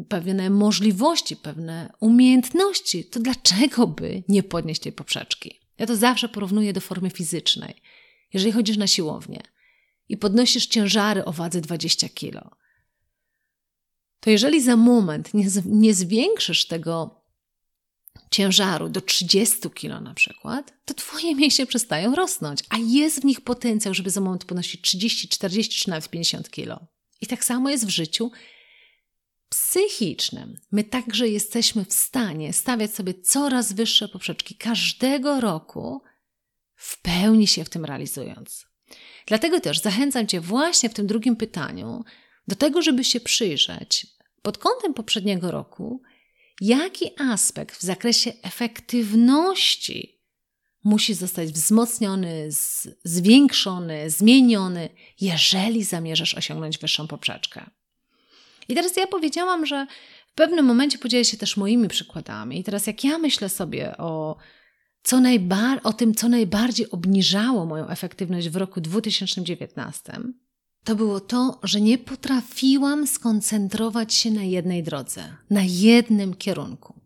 pewne 0.08 0.50
możliwości, 0.50 1.36
pewne 1.36 1.92
umiejętności, 2.00 3.04
to 3.04 3.20
dlaczego 3.20 3.86
by 3.86 4.22
nie 4.28 4.42
podnieść 4.42 4.80
tej 4.80 4.92
poprzeczki? 4.92 5.60
Ja 5.78 5.86
to 5.86 5.96
zawsze 5.96 6.28
porównuję 6.28 6.72
do 6.72 6.80
formy 6.80 7.10
fizycznej. 7.10 7.74
Jeżeli 8.32 8.52
chodzisz 8.52 8.76
na 8.76 8.86
siłownię 8.86 9.40
i 10.08 10.16
podnosisz 10.16 10.66
ciężary 10.66 11.24
o 11.24 11.32
wadze 11.32 11.60
20 11.60 12.08
kg, 12.08 12.56
to 14.20 14.30
jeżeli 14.30 14.62
za 14.62 14.76
moment 14.76 15.34
nie, 15.34 15.46
nie 15.66 15.94
zwiększysz 15.94 16.66
tego 16.66 17.20
ciężaru 18.30 18.88
do 18.88 19.00
30 19.00 19.70
kg 19.70 20.04
na 20.04 20.14
przykład, 20.14 20.72
to 20.84 20.94
twoje 20.94 21.34
mięśnie 21.34 21.66
przestają 21.66 22.14
rosnąć, 22.14 22.60
a 22.68 22.78
jest 22.78 23.20
w 23.20 23.24
nich 23.24 23.40
potencjał, 23.40 23.94
żeby 23.94 24.10
za 24.10 24.20
moment 24.20 24.44
ponosić 24.44 24.80
30, 24.80 25.28
40 25.28 25.80
czy 25.80 25.90
nawet 25.90 26.08
50 26.10 26.50
kg. 26.50 26.86
I 27.20 27.26
tak 27.26 27.44
samo 27.44 27.70
jest 27.70 27.86
w 27.86 27.90
życiu 27.90 28.30
psychicznym. 29.48 30.56
My 30.72 30.84
także 30.84 31.28
jesteśmy 31.28 31.84
w 31.84 31.92
stanie 31.92 32.52
stawiać 32.52 32.94
sobie 32.94 33.14
coraz 33.14 33.72
wyższe 33.72 34.08
poprzeczki 34.08 34.54
każdego 34.54 35.40
roku, 35.40 36.02
w 36.76 37.02
pełni 37.02 37.46
się 37.46 37.64
w 37.64 37.70
tym 37.70 37.84
realizując. 37.84 38.66
Dlatego 39.26 39.60
też 39.60 39.80
zachęcam 39.80 40.26
Cię 40.26 40.40
właśnie 40.40 40.88
w 40.88 40.94
tym 40.94 41.06
drugim 41.06 41.36
pytaniu 41.36 42.04
do 42.48 42.56
tego, 42.56 42.82
żeby 42.82 43.04
się 43.04 43.20
przyjrzeć 43.20 44.06
pod 44.42 44.58
kątem 44.58 44.94
poprzedniego 44.94 45.50
roku, 45.50 46.02
jaki 46.60 47.10
aspekt 47.18 47.76
w 47.76 47.82
zakresie 47.82 48.32
efektywności 48.42 50.13
musi 50.84 51.14
zostać 51.14 51.52
wzmocniony, 51.52 52.48
zwiększony, 53.04 54.10
zmieniony, 54.10 54.88
jeżeli 55.20 55.84
zamierzasz 55.84 56.34
osiągnąć 56.34 56.78
wyższą 56.78 57.06
poprzeczkę. 57.06 57.70
I 58.68 58.74
teraz 58.74 58.96
ja 58.96 59.06
powiedziałam, 59.06 59.66
że 59.66 59.86
w 60.26 60.34
pewnym 60.34 60.64
momencie 60.66 60.98
podzielę 60.98 61.24
się 61.24 61.36
też 61.36 61.56
moimi 61.56 61.88
przykładami. 61.88 62.58
I 62.60 62.64
teraz 62.64 62.86
jak 62.86 63.04
ja 63.04 63.18
myślę 63.18 63.48
sobie 63.48 63.96
o, 63.96 64.36
co 65.02 65.16
najbar- 65.16 65.80
o 65.82 65.92
tym, 65.92 66.14
co 66.14 66.28
najbardziej 66.28 66.90
obniżało 66.90 67.66
moją 67.66 67.88
efektywność 67.88 68.48
w 68.48 68.56
roku 68.56 68.80
2019, 68.80 70.12
to 70.84 70.94
było 70.94 71.20
to, 71.20 71.60
że 71.62 71.80
nie 71.80 71.98
potrafiłam 71.98 73.06
skoncentrować 73.06 74.14
się 74.14 74.30
na 74.30 74.42
jednej 74.42 74.82
drodze, 74.82 75.36
na 75.50 75.62
jednym 75.62 76.34
kierunku. 76.34 77.03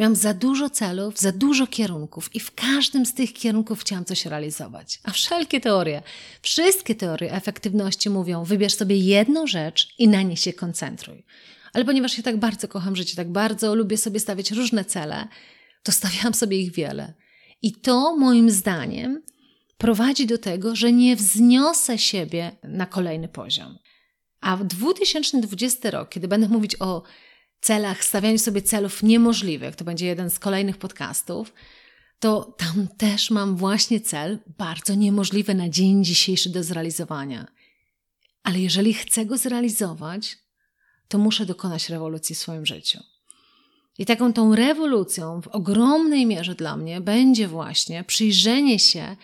Miałam 0.00 0.16
za 0.16 0.34
dużo 0.34 0.70
celów, 0.70 1.18
za 1.18 1.32
dużo 1.32 1.66
kierunków 1.66 2.34
i 2.34 2.40
w 2.40 2.54
każdym 2.54 3.06
z 3.06 3.14
tych 3.14 3.32
kierunków 3.32 3.80
chciałam 3.80 4.04
coś 4.04 4.26
realizować. 4.26 5.00
A 5.04 5.10
wszelkie 5.10 5.60
teorie, 5.60 6.02
wszystkie 6.42 6.94
teorie 6.94 7.32
efektywności 7.32 8.10
mówią: 8.10 8.44
wybierz 8.44 8.74
sobie 8.74 8.96
jedną 8.96 9.46
rzecz 9.46 9.94
i 9.98 10.08
na 10.08 10.22
niej 10.22 10.36
się 10.36 10.52
koncentruj. 10.52 11.24
Ale 11.72 11.84
ponieważ 11.84 12.16
ja 12.16 12.22
tak 12.22 12.36
bardzo 12.36 12.68
kocham 12.68 12.96
życie, 12.96 13.16
tak 13.16 13.32
bardzo 13.32 13.74
lubię 13.74 13.96
sobie 13.96 14.20
stawiać 14.20 14.50
różne 14.50 14.84
cele, 14.84 15.28
to 15.82 15.92
stawiałam 15.92 16.34
sobie 16.34 16.60
ich 16.60 16.72
wiele. 16.72 17.14
I 17.62 17.72
to 17.72 18.16
moim 18.16 18.50
zdaniem 18.50 19.22
prowadzi 19.78 20.26
do 20.26 20.38
tego, 20.38 20.76
że 20.76 20.92
nie 20.92 21.16
wzniosę 21.16 21.98
siebie 21.98 22.56
na 22.62 22.86
kolejny 22.86 23.28
poziom. 23.28 23.78
A 24.40 24.56
w 24.56 24.64
2020 24.64 25.90
rok, 25.90 26.08
kiedy 26.08 26.28
będę 26.28 26.48
mówić 26.48 26.76
o 26.80 27.02
celach, 27.60 28.04
stawianiu 28.04 28.38
sobie 28.38 28.62
celów 28.62 29.02
niemożliwych, 29.02 29.76
to 29.76 29.84
będzie 29.84 30.06
jeden 30.06 30.30
z 30.30 30.38
kolejnych 30.38 30.76
podcastów, 30.76 31.52
to 32.18 32.54
tam 32.58 32.88
też 32.98 33.30
mam 33.30 33.56
właśnie 33.56 34.00
cel 34.00 34.38
bardzo 34.58 34.94
niemożliwy 34.94 35.54
na 35.54 35.68
dzień 35.68 36.04
dzisiejszy 36.04 36.50
do 36.50 36.62
zrealizowania. 36.62 37.46
Ale 38.42 38.58
jeżeli 38.58 38.94
chcę 38.94 39.26
go 39.26 39.38
zrealizować, 39.38 40.38
to 41.08 41.18
muszę 41.18 41.46
dokonać 41.46 41.88
rewolucji 41.88 42.34
w 42.34 42.38
swoim 42.38 42.66
życiu. 42.66 42.98
I 43.98 44.06
taką 44.06 44.32
tą 44.32 44.54
rewolucją 44.54 45.42
w 45.42 45.48
ogromnej 45.48 46.26
mierze 46.26 46.54
dla 46.54 46.76
mnie 46.76 47.00
będzie 47.00 47.48
właśnie 47.48 48.04
przyjrzenie 48.04 48.78
się 48.78 49.16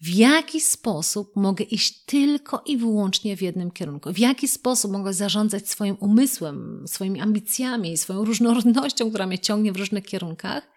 w 0.00 0.08
jaki 0.08 0.60
sposób 0.60 1.36
mogę 1.36 1.64
iść 1.64 2.04
tylko 2.04 2.62
i 2.66 2.76
wyłącznie 2.76 3.36
w 3.36 3.42
jednym 3.42 3.70
kierunku, 3.70 4.12
w 4.12 4.18
jaki 4.18 4.48
sposób 4.48 4.92
mogę 4.92 5.12
zarządzać 5.12 5.68
swoim 5.68 5.96
umysłem, 6.00 6.84
swoimi 6.86 7.20
ambicjami, 7.20 7.96
swoją 7.96 8.24
różnorodnością, 8.24 9.08
która 9.08 9.26
mnie 9.26 9.38
ciągnie 9.38 9.72
w 9.72 9.76
różnych 9.76 10.04
kierunkach, 10.04 10.68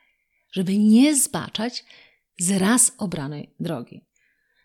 żeby 0.51 0.77
nie 0.77 1.15
zbaczać 1.15 1.85
z 2.39 2.51
raz 2.51 2.91
obranej 2.97 3.55
drogi. 3.59 4.01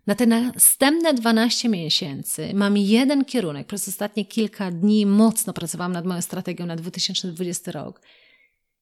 Na 0.07 0.15
te 0.15 0.27
następne 0.27 1.15
12 1.15 1.69
miesięcy 1.69 2.55
mam 2.55 2.77
jeden 2.77 3.25
kierunek. 3.25 3.67
Przez 3.67 3.89
ostatnie 3.89 4.25
kilka 4.25 4.71
dni 4.71 5.07
mocno 5.07 5.53
pracowałam 5.53 5.93
nad 5.93 6.05
moją 6.05 6.23
strategią 6.23 6.67
na 6.67 6.77
2020 6.77 7.73
rok. 7.73 8.01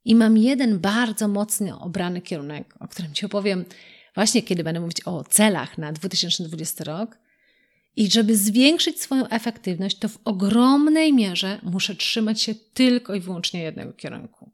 I 0.05 0.15
mam 0.15 0.37
jeden 0.37 0.79
bardzo 0.79 1.29
mocno 1.29 1.81
obrany 1.81 2.21
kierunek, 2.21 2.75
o 2.81 2.89
którym 2.89 3.13
Ci 3.13 3.27
opowiem 3.27 3.65
właśnie 4.15 4.43
kiedy 4.43 4.65
będę 4.65 4.81
mówić 4.81 5.01
o 5.05 5.25
celach 5.25 5.79
na 5.79 5.93
2020 5.93 6.85
rok. 6.85 7.19
I 7.97 8.11
żeby 8.11 8.37
zwiększyć 8.37 9.01
swoją 9.03 9.29
efektywność, 9.29 9.99
to 9.99 10.09
w 10.09 10.19
ogromnej 10.25 11.13
mierze 11.13 11.59
muszę 11.63 11.95
trzymać 11.95 12.43
się 12.43 12.55
tylko 12.55 13.15
i 13.15 13.21
wyłącznie 13.21 13.63
jednego 13.63 13.93
kierunku. 13.93 14.51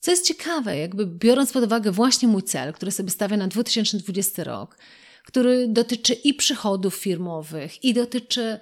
Co 0.00 0.10
jest 0.10 0.26
ciekawe, 0.26 0.76
jakby 0.76 1.06
biorąc 1.06 1.52
pod 1.52 1.64
uwagę 1.64 1.92
właśnie 1.92 2.28
mój 2.28 2.42
cel, 2.42 2.72
który 2.72 2.92
sobie 2.92 3.10
stawiam 3.10 3.38
na 3.38 3.48
2020 3.48 4.44
rok, 4.44 4.78
który 5.24 5.68
dotyczy 5.68 6.14
i 6.14 6.34
przychodów 6.34 6.94
firmowych, 6.94 7.84
i 7.84 7.94
dotyczy 7.94 8.58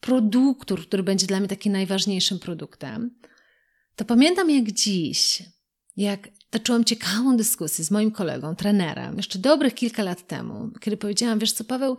produktu, 0.00 0.76
który 0.76 1.02
będzie 1.02 1.26
dla 1.26 1.38
mnie 1.38 1.48
takim 1.48 1.72
najważniejszym 1.72 2.38
produktem, 2.38 3.10
to 3.96 4.04
pamiętam 4.04 4.50
jak 4.50 4.72
dziś, 4.72 5.42
jak 5.96 6.28
toczyłam 6.52 6.84
ciekawą 6.84 7.36
dyskusję 7.36 7.84
z 7.84 7.90
moim 7.90 8.10
kolegą, 8.10 8.56
trenerem, 8.56 9.16
jeszcze 9.16 9.38
dobrych 9.38 9.74
kilka 9.74 10.02
lat 10.02 10.26
temu, 10.26 10.70
kiedy 10.80 10.96
powiedziałam, 10.96 11.38
wiesz 11.38 11.52
co 11.52 11.64
Paweł, 11.64 11.96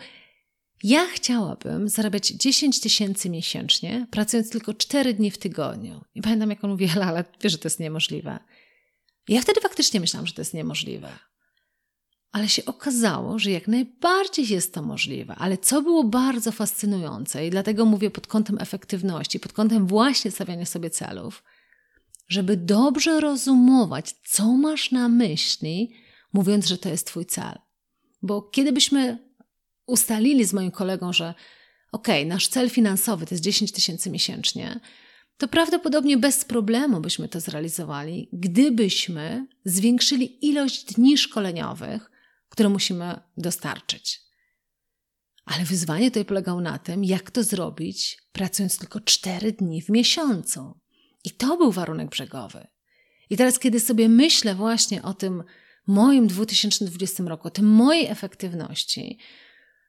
ja 0.83 1.05
chciałabym 1.05 1.89
zarabiać 1.89 2.27
10 2.27 2.79
tysięcy 2.79 3.29
miesięcznie, 3.29 4.07
pracując 4.11 4.49
tylko 4.49 4.73
4 4.73 5.13
dni 5.13 5.31
w 5.31 5.37
tygodniu. 5.37 6.01
I 6.15 6.21
pamiętam, 6.21 6.49
jak 6.49 6.63
on 6.63 6.69
mówi, 6.69 6.89
ale 7.09 7.25
wiesz, 7.41 7.51
że 7.51 7.57
to 7.57 7.65
jest 7.65 7.79
niemożliwe. 7.79 8.39
I 9.27 9.33
ja 9.33 9.41
wtedy 9.41 9.61
faktycznie 9.61 9.99
myślałam, 9.99 10.27
że 10.27 10.33
to 10.33 10.41
jest 10.41 10.53
niemożliwe. 10.53 11.09
Ale 12.31 12.49
się 12.49 12.65
okazało, 12.65 13.39
że 13.39 13.51
jak 13.51 13.67
najbardziej 13.67 14.47
jest 14.47 14.73
to 14.73 14.81
możliwe. 14.81 15.35
Ale 15.35 15.57
co 15.57 15.81
było 15.81 16.03
bardzo 16.03 16.51
fascynujące, 16.51 17.47
i 17.47 17.49
dlatego 17.49 17.85
mówię 17.85 18.11
pod 18.11 18.27
kątem 18.27 18.57
efektywności, 18.59 19.39
pod 19.39 19.53
kątem 19.53 19.87
właśnie 19.87 20.31
stawiania 20.31 20.65
sobie 20.65 20.89
celów, 20.89 21.43
żeby 22.33 22.57
dobrze 22.57 23.19
rozumować, 23.21 24.15
co 24.25 24.53
masz 24.53 24.91
na 24.91 25.09
myśli, 25.09 25.93
mówiąc, 26.33 26.67
że 26.67 26.77
to 26.77 26.89
jest 26.89 27.07
Twój 27.07 27.25
cel. 27.25 27.59
Bo 28.21 28.41
kiedy 28.41 28.71
byśmy 28.71 29.17
ustalili 29.85 30.45
z 30.45 30.53
moim 30.53 30.71
kolegą, 30.71 31.13
że 31.13 31.33
ok, 31.91 32.07
nasz 32.25 32.47
cel 32.47 32.69
finansowy 32.69 33.25
to 33.25 33.35
jest 33.35 33.43
10 33.43 33.71
tysięcy 33.71 34.09
miesięcznie, 34.09 34.79
to 35.37 35.47
prawdopodobnie 35.47 36.17
bez 36.17 36.45
problemu 36.45 37.01
byśmy 37.01 37.27
to 37.29 37.39
zrealizowali, 37.39 38.29
gdybyśmy 38.33 39.47
zwiększyli 39.65 40.47
ilość 40.49 40.85
dni 40.85 41.17
szkoleniowych, 41.17 42.11
które 42.49 42.69
musimy 42.69 43.19
dostarczyć. 43.37 44.21
Ale 45.45 45.65
wyzwanie 45.65 46.11
tutaj 46.11 46.25
polegało 46.25 46.61
na 46.61 46.77
tym, 46.77 47.03
jak 47.03 47.31
to 47.31 47.43
zrobić, 47.43 48.17
pracując 48.31 48.77
tylko 48.77 48.99
4 49.01 49.51
dni 49.51 49.81
w 49.81 49.89
miesiącu. 49.89 50.82
I 51.23 51.31
to 51.31 51.57
był 51.57 51.71
warunek 51.71 52.09
brzegowy. 52.09 52.67
I 53.29 53.37
teraz, 53.37 53.59
kiedy 53.59 53.79
sobie 53.79 54.09
myślę 54.09 54.55
właśnie 54.55 55.03
o 55.03 55.13
tym 55.13 55.43
moim 55.87 56.27
2020 56.27 57.23
roku, 57.23 57.47
o 57.47 57.51
tym 57.51 57.65
mojej 57.65 58.07
efektywności, 58.07 59.17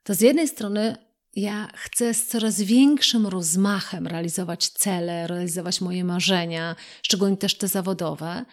to 0.04 0.14
z 0.14 0.20
jednej 0.20 0.48
strony 0.48 0.96
ja 1.36 1.68
chcę 1.74 2.14
z 2.14 2.26
coraz 2.26 2.60
większym 2.60 3.26
rozmachem 3.26 4.06
realizować 4.06 4.68
cele, 4.68 5.26
realizować 5.26 5.80
moje 5.80 6.04
marzenia, 6.04 6.76
szczególnie 7.02 7.36
też 7.36 7.54
te 7.54 7.68
zawodowe, 7.68 8.44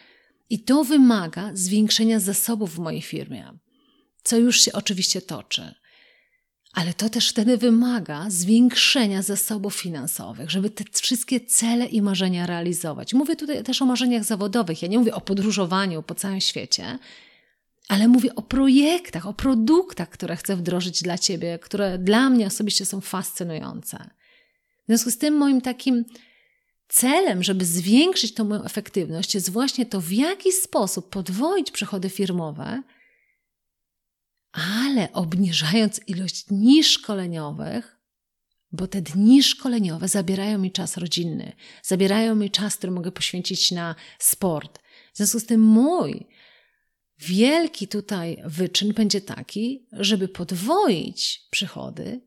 i 0.49 0.59
to 0.59 0.83
wymaga 0.83 1.51
zwiększenia 1.53 2.19
zasobów 2.19 2.75
w 2.75 2.79
mojej 2.79 3.01
firmie, 3.01 3.53
co 4.23 4.37
już 4.37 4.61
się 4.61 4.73
oczywiście 4.73 5.21
toczy. 5.21 5.75
Ale 6.73 6.93
to 6.93 7.09
też 7.09 7.29
wtedy 7.29 7.57
wymaga 7.57 8.25
zwiększenia 8.29 9.21
zasobów 9.21 9.75
finansowych, 9.75 10.51
żeby 10.51 10.69
te 10.69 10.83
wszystkie 11.01 11.39
cele 11.39 11.85
i 11.85 12.01
marzenia 12.01 12.45
realizować. 12.45 13.13
Mówię 13.13 13.35
tutaj 13.35 13.63
też 13.63 13.81
o 13.81 13.85
marzeniach 13.85 14.23
zawodowych. 14.23 14.81
Ja 14.81 14.87
nie 14.87 14.99
mówię 14.99 15.15
o 15.15 15.21
podróżowaniu 15.21 16.03
po 16.03 16.15
całym 16.15 16.41
świecie, 16.41 16.99
ale 17.87 18.07
mówię 18.07 18.35
o 18.35 18.41
projektach, 18.41 19.27
o 19.27 19.33
produktach, 19.33 20.09
które 20.09 20.35
chcę 20.35 20.55
wdrożyć 20.55 21.01
dla 21.01 21.17
Ciebie, 21.17 21.59
które 21.59 21.97
dla 21.97 22.29
mnie 22.29 22.47
osobiście 22.47 22.85
są 22.85 23.01
fascynujące. 23.01 23.97
W 24.83 24.87
związku 24.87 25.11
z 25.11 25.17
tym 25.17 25.37
moim 25.37 25.61
takim 25.61 26.05
celem, 26.87 27.43
żeby 27.43 27.65
zwiększyć 27.65 28.33
tą 28.33 28.43
moją 28.43 28.63
efektywność, 28.63 29.35
jest 29.35 29.49
właśnie 29.49 29.85
to, 29.85 30.01
w 30.01 30.11
jaki 30.11 30.51
sposób 30.51 31.09
podwoić 31.09 31.71
przychody 31.71 32.09
firmowe, 32.09 32.83
ale 34.51 35.13
obniżając 35.13 36.01
ilość 36.07 36.43
dni 36.43 36.83
szkoleniowych, 36.83 38.01
bo 38.71 38.87
te 38.87 39.01
dni 39.01 39.43
szkoleniowe 39.43 40.07
zabierają 40.07 40.57
mi 40.57 40.71
czas 40.71 40.97
rodzinny, 40.97 41.53
zabierają 41.83 42.35
mi 42.35 42.51
czas, 42.51 42.77
który 42.77 42.91
mogę 42.91 43.11
poświęcić 43.11 43.71
na 43.71 43.95
sport. 44.19 44.79
W 45.13 45.17
związku 45.17 45.39
z 45.39 45.45
tym 45.45 45.61
mój 45.61 46.27
wielki 47.19 47.87
tutaj 47.87 48.37
wyczyn 48.45 48.93
będzie 48.93 49.21
taki, 49.21 49.87
żeby 49.91 50.27
podwoić 50.27 51.47
przychody, 51.51 52.21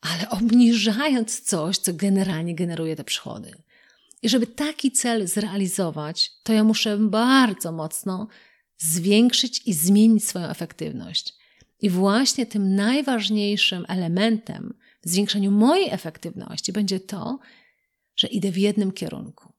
ale 0.00 0.30
obniżając 0.30 1.40
coś, 1.40 1.78
co 1.78 1.92
generalnie 1.94 2.54
generuje 2.54 2.96
te 2.96 3.04
przychody. 3.04 3.62
I 4.22 4.28
żeby 4.28 4.46
taki 4.46 4.92
cel 4.92 5.26
zrealizować, 5.26 6.32
to 6.42 6.52
ja 6.52 6.64
muszę 6.64 6.98
bardzo 6.98 7.72
mocno 7.72 8.28
zwiększyć 8.78 9.62
i 9.66 9.74
zmienić 9.74 10.24
swoją 10.24 10.46
efektywność. 10.46 11.39
I 11.82 11.90
właśnie 11.90 12.46
tym 12.46 12.74
najważniejszym 12.74 13.84
elementem 13.88 14.74
w 15.02 15.08
zwiększeniu 15.08 15.50
mojej 15.50 15.90
efektywności 15.90 16.72
będzie 16.72 17.00
to, 17.00 17.38
że 18.16 18.28
idę 18.28 18.50
w 18.50 18.58
jednym 18.58 18.92
kierunku. 18.92 19.52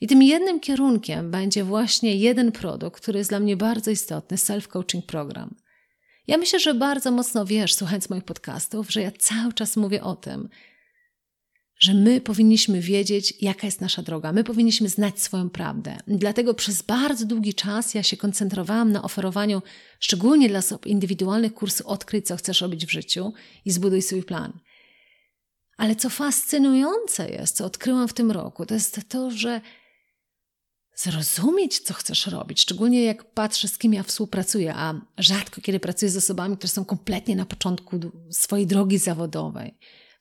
I 0.00 0.06
tym 0.06 0.22
jednym 0.22 0.60
kierunkiem 0.60 1.30
będzie 1.30 1.64
właśnie 1.64 2.16
jeden 2.16 2.52
produkt, 2.52 3.00
który 3.02 3.18
jest 3.18 3.30
dla 3.30 3.40
mnie 3.40 3.56
bardzo 3.56 3.90
istotny 3.90 4.36
self-coaching 4.36 5.02
program. 5.02 5.54
Ja 6.26 6.38
myślę, 6.38 6.60
że 6.60 6.74
bardzo 6.74 7.10
mocno 7.10 7.46
wiesz, 7.46 7.74
słuchając 7.74 8.10
moich 8.10 8.24
podcastów, 8.24 8.92
że 8.92 9.02
ja 9.02 9.10
cały 9.10 9.52
czas 9.52 9.76
mówię 9.76 10.02
o 10.02 10.16
tym, 10.16 10.48
że 11.78 11.94
my 11.94 12.20
powinniśmy 12.20 12.80
wiedzieć, 12.80 13.34
jaka 13.40 13.66
jest 13.66 13.80
nasza 13.80 14.02
droga, 14.02 14.32
my 14.32 14.44
powinniśmy 14.44 14.88
znać 14.88 15.20
swoją 15.20 15.50
prawdę. 15.50 15.98
Dlatego 16.06 16.54
przez 16.54 16.82
bardzo 16.82 17.26
długi 17.26 17.54
czas 17.54 17.94
ja 17.94 18.02
się 18.02 18.16
koncentrowałam 18.16 18.92
na 18.92 19.02
oferowaniu, 19.02 19.62
szczególnie 20.00 20.48
dla 20.48 20.58
osób 20.58 20.86
indywidualnych, 20.86 21.54
kursu 21.54 21.88
Odkryj, 21.88 22.22
co 22.22 22.36
chcesz 22.36 22.60
robić 22.60 22.86
w 22.86 22.90
życiu 22.90 23.32
i 23.64 23.70
zbuduj 23.70 24.02
swój 24.02 24.22
plan. 24.22 24.52
Ale 25.76 25.96
co 25.96 26.10
fascynujące 26.10 27.30
jest, 27.30 27.56
co 27.56 27.64
odkryłam 27.64 28.08
w 28.08 28.12
tym 28.12 28.30
roku, 28.30 28.66
to 28.66 28.74
jest 28.74 29.00
to, 29.08 29.30
że 29.30 29.60
zrozumieć, 30.96 31.78
co 31.78 31.94
chcesz 31.94 32.26
robić, 32.26 32.60
szczególnie 32.60 33.04
jak 33.04 33.24
patrzę, 33.24 33.68
z 33.68 33.78
kim 33.78 33.94
ja 33.94 34.02
współpracuję, 34.02 34.74
a 34.74 35.00
rzadko 35.18 35.60
kiedy 35.60 35.80
pracuję 35.80 36.10
z 36.10 36.16
osobami, 36.16 36.56
które 36.56 36.70
są 36.70 36.84
kompletnie 36.84 37.36
na 37.36 37.46
początku 37.46 38.00
swojej 38.30 38.66
drogi 38.66 38.98
zawodowej. 38.98 39.74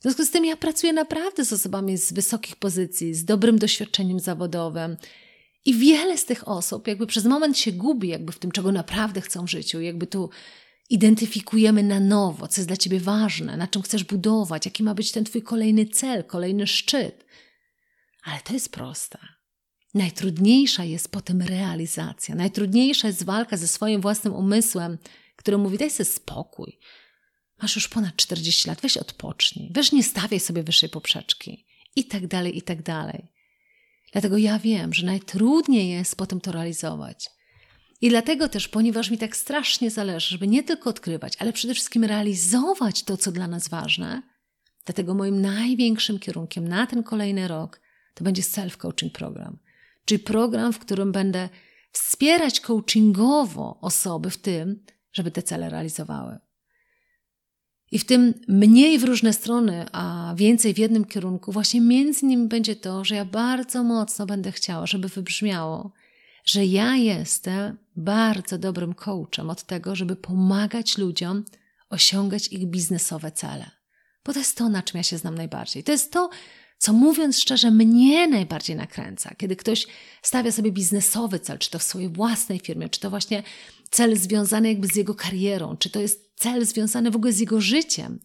W 0.04 0.06
związku 0.06 0.26
z 0.26 0.32
tym 0.32 0.46
ja 0.46 0.58
pracuję 0.58 0.94
naprawdę 0.94 1.46
z 1.46 1.54
osobami 1.54 1.98
z 1.98 2.14
wysokich 2.14 2.56
pozycji, 2.56 3.14
z 3.14 3.26
dobrym 3.26 3.60
doświadczeniem 3.60 4.20
zawodowym. 4.20 4.98
I 5.66 5.74
wiele 5.74 6.18
z 6.18 6.26
tych 6.26 6.48
osób 6.48 6.88
jakby 6.88 7.08
przez 7.08 7.26
moment 7.26 7.58
się 7.58 7.72
gubi 7.72 8.08
jakby 8.08 8.32
w 8.32 8.40
tym, 8.40 8.52
czego 8.52 8.72
naprawdę 8.72 9.22
chcą 9.22 9.46
w 9.46 9.50
życiu. 9.50 9.82
Jakby 9.82 10.08
tu 10.08 10.30
identyfikujemy 10.90 11.84
na 11.84 12.00
nowo, 12.00 12.48
co 12.48 12.62
jest 12.62 12.70
dla 12.70 12.78
Ciebie 12.78 13.00
ważne, 13.00 13.58
na 13.58 13.68
czym 13.68 13.82
chcesz 13.82 14.04
budować, 14.04 14.66
jaki 14.66 14.84
ma 14.84 14.94
być 14.94 15.12
ten 15.12 15.26
Twój 15.26 15.42
kolejny 15.42 15.86
cel, 15.86 16.24
kolejny 16.24 16.68
szczyt. 16.68 17.26
Ale 18.24 18.40
to 18.40 18.54
jest 18.54 18.72
proste. 18.72 19.20
Najtrudniejsza 19.94 20.84
jest 20.84 21.12
potem 21.12 21.42
realizacja. 21.42 22.36
Najtrudniejsza 22.36 23.08
jest 23.08 23.24
walka 23.24 23.58
ze 23.58 23.68
swoim 23.68 24.02
własnym 24.02 24.34
umysłem, 24.34 24.98
który 25.36 25.58
mówi: 25.58 25.78
daj 25.78 25.90
sobie 25.90 26.10
spokój. 26.10 26.80
Masz 27.62 27.76
już 27.76 27.88
ponad 27.88 28.16
40 28.16 28.68
lat, 28.68 28.82
weź 28.82 28.98
odpocznij, 28.98 29.72
weź 29.74 29.92
nie 29.92 30.04
stawiaj 30.04 30.40
sobie 30.40 30.64
wyższej 30.64 30.90
poprzeczki. 30.90 31.66
I 31.96 32.06
tak 32.06 32.28
dalej, 32.28 32.58
i 32.58 32.62
tak 32.62 32.82
dalej. 32.82 33.28
Dlatego 34.12 34.38
ja 34.38 34.60
wiem, 34.60 34.94
że 34.94 35.06
najtrudniej 35.06 35.90
jest 35.90 36.16
potem 36.16 36.42
to 36.42 36.52
realizować. 36.52 37.30
I 38.02 38.10
dlatego 38.10 38.50
też, 38.50 38.68
ponieważ 38.68 39.10
mi 39.10 39.18
tak 39.18 39.36
strasznie 39.36 39.92
zależy, 39.92 40.30
żeby 40.30 40.48
nie 40.48 40.64
tylko 40.64 40.90
odkrywać, 40.90 41.34
ale 41.40 41.54
przede 41.54 41.74
wszystkim 41.74 42.04
realizować 42.04 43.04
to, 43.04 43.18
co 43.18 43.32
dla 43.32 43.48
nas 43.48 43.70
ważne, 43.70 44.22
dlatego 44.86 45.14
moim 45.14 45.42
największym 45.42 46.20
kierunkiem 46.20 46.68
na 46.68 46.88
ten 46.88 47.04
kolejny 47.04 47.48
rok 47.48 47.82
to 48.14 48.24
będzie 48.24 48.42
self-coaching 48.42 49.10
program 49.10 49.60
czyli 50.06 50.20
program, 50.20 50.74
w 50.74 50.80
którym 50.80 51.12
będę 51.12 51.50
wspierać 51.92 52.60
coachingowo 52.60 53.80
osoby 53.82 54.30
w 54.30 54.38
tym, 54.38 54.86
żeby 55.14 55.32
te 55.32 55.44
cele 55.44 55.70
realizowały. 55.70 56.40
I 57.92 58.00
w 58.00 58.06
tym 58.06 58.34
mniej 58.48 59.00
w 59.00 59.04
różne 59.04 59.34
strony, 59.34 59.86
a 59.92 60.34
więcej 60.38 60.74
w 60.74 60.78
jednym 60.78 61.06
kierunku, 61.06 61.52
właśnie 61.52 61.82
między 61.82 62.26
nimi 62.26 62.48
będzie 62.48 62.76
to, 62.76 63.06
że 63.06 63.16
ja 63.16 63.26
bardzo 63.26 63.84
mocno 63.84 64.26
będę 64.26 64.52
chciała, 64.52 64.88
żeby 64.88 65.10
wybrzmiało, 65.10 65.92
że 66.46 66.66
ja 66.66 66.96
jestem 66.96 67.78
bardzo 67.96 68.58
dobrym 68.58 68.94
coachem 68.94 69.50
od 69.50 69.64
tego, 69.64 69.96
żeby 69.96 70.16
pomagać 70.16 70.98
ludziom 70.98 71.44
osiągać 71.90 72.48
ich 72.48 72.66
biznesowe 72.66 73.32
cele. 73.32 73.72
Bo 74.26 74.34
to 74.34 74.40
jest 74.40 74.58
to, 74.58 74.70
na 74.70 74.84
czym 74.84 74.98
ja 74.98 75.04
się 75.04 75.18
znam 75.18 75.36
najbardziej. 75.36 75.84
To 75.84 75.92
jest 75.92 76.12
to, 76.12 76.30
co 76.84 76.94
mówiąc 76.94 77.40
szczerze, 77.40 77.72
mnie 77.72 78.28
najbardziej 78.28 78.76
nakręca. 78.76 79.36
Kiedy 79.38 79.56
ktoś 79.56 79.88
stawia 80.22 80.52
sobie 80.52 80.72
biznesowy 80.72 81.40
cel, 81.40 81.60
czy 81.60 81.70
to 81.70 81.80
w 81.80 81.84
swojej 81.84 82.10
własnej 82.10 82.60
firmie, 82.60 82.90
czy 82.90 83.00
to 83.00 83.10
właśnie 83.10 83.44
cel 83.90 84.18
związany 84.18 84.68
jakby 84.68 84.88
z 84.88 84.96
jego 84.96 85.16
karierą, 85.16 85.78
czy 85.78 85.90
to 85.90 86.00
jest 86.00 86.32
cel 86.36 86.66
związany 86.66 87.12
w 87.12 87.16
ogóle 87.16 87.34
z 87.34 87.40
jego 87.40 87.62
życiem. 87.62 88.20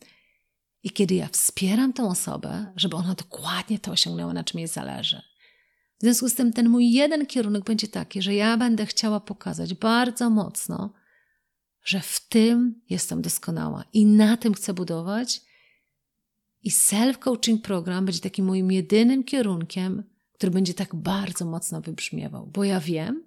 I 0.83 0.91
kiedy 0.91 1.15
ja 1.15 1.29
wspieram 1.29 1.93
tę 1.93 2.05
osobę, 2.05 2.73
żeby 2.77 2.97
ona 2.97 3.15
dokładnie 3.15 3.79
to 3.79 3.93
osiągnęła, 3.93 4.33
na 4.33 4.45
czym 4.45 4.61
jej 4.61 4.69
zależy. 4.69 5.23
W 5.99 6.03
związku 6.03 6.29
z 6.29 6.35
tym 6.35 6.53
ten 6.53 6.69
mój 6.69 6.93
jeden 6.93 7.27
kierunek 7.27 7.65
będzie 7.65 7.89
taki, 7.89 8.23
że 8.23 8.35
ja 8.35 8.57
będę 8.57 8.87
chciała 8.87 9.21
pokazać 9.21 9.75
bardzo 9.75 10.31
mocno, 10.31 10.93
że 11.85 12.01
w 12.01 12.29
tym 12.29 12.81
jestem 12.91 13.23
doskonała 13.23 13.85
i 13.93 14.07
na 14.07 14.37
tym 14.37 14.55
chcę 14.55 14.75
budować. 14.75 15.48
I 16.63 16.71
self-coaching 16.71 17.61
program 17.61 18.05
będzie 18.05 18.21
takim 18.21 18.47
moim 18.47 18.73
jedynym 18.73 19.25
kierunkiem, 19.25 20.05
który 20.33 20.53
będzie 20.53 20.75
tak 20.75 20.95
bardzo 20.95 21.45
mocno 21.45 21.81
wybrzmiewał, 21.81 22.47
bo 22.47 22.65
ja 22.65 22.81
wiem, 22.81 23.25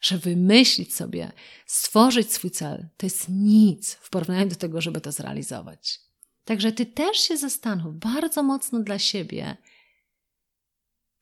że 0.00 0.18
wymyślić 0.18 0.94
sobie, 0.94 1.32
stworzyć 1.66 2.32
swój 2.32 2.50
cel, 2.50 2.88
to 2.96 3.06
jest 3.06 3.28
nic 3.28 3.92
w 3.94 4.10
porównaniu 4.10 4.48
do 4.48 4.56
tego, 4.56 4.80
żeby 4.80 5.00
to 5.00 5.12
zrealizować. 5.12 6.00
Także 6.44 6.72
ty 6.72 6.86
też 6.86 7.18
się 7.18 7.36
zastanów 7.36 7.98
bardzo 7.98 8.42
mocno 8.42 8.80
dla 8.80 8.98
siebie, 8.98 9.56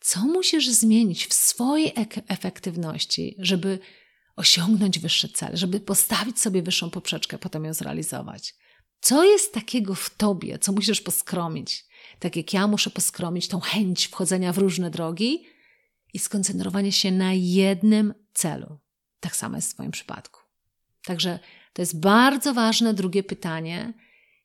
co 0.01 0.21
musisz 0.21 0.69
zmienić 0.69 1.27
w 1.27 1.35
swojej 1.35 1.93
efektywności, 2.29 3.35
żeby 3.39 3.79
osiągnąć 4.37 4.99
wyższy 4.99 5.29
cel, 5.29 5.57
żeby 5.57 5.81
postawić 5.81 6.41
sobie 6.41 6.63
wyższą 6.63 6.91
poprzeczkę, 6.91 7.39
potem 7.39 7.65
ją 7.65 7.75
zrealizować. 7.75 8.55
Co 9.03 9.25
jest 9.25 9.55
takiego 9.55 9.95
w 9.95 10.11
tobie, 10.11 10.59
co 10.59 10.73
musisz 10.73 11.01
poskromić? 11.01 11.85
Tak 12.19 12.37
jak 12.37 12.53
ja 12.53 12.67
muszę 12.67 12.91
poskromić 12.91 13.49
tą 13.49 13.61
chęć 13.61 14.07
wchodzenia 14.07 14.53
w 14.53 14.59
różne 14.59 14.91
drogi 14.91 15.47
i 16.15 16.19
skoncentrowanie 16.19 16.93
się 16.93 17.11
na 17.11 17.33
jednym 17.33 18.15
celu. 18.35 18.79
Tak 19.21 19.37
samo 19.37 19.57
jest 19.57 19.71
w 19.71 19.75
Twoim 19.75 19.91
przypadku. 19.91 20.41
Także 21.05 21.39
to 21.73 21.83
jest 21.83 22.01
bardzo 22.01 22.55
ważne 22.55 22.95
drugie 22.95 23.23
pytanie. 23.23 23.95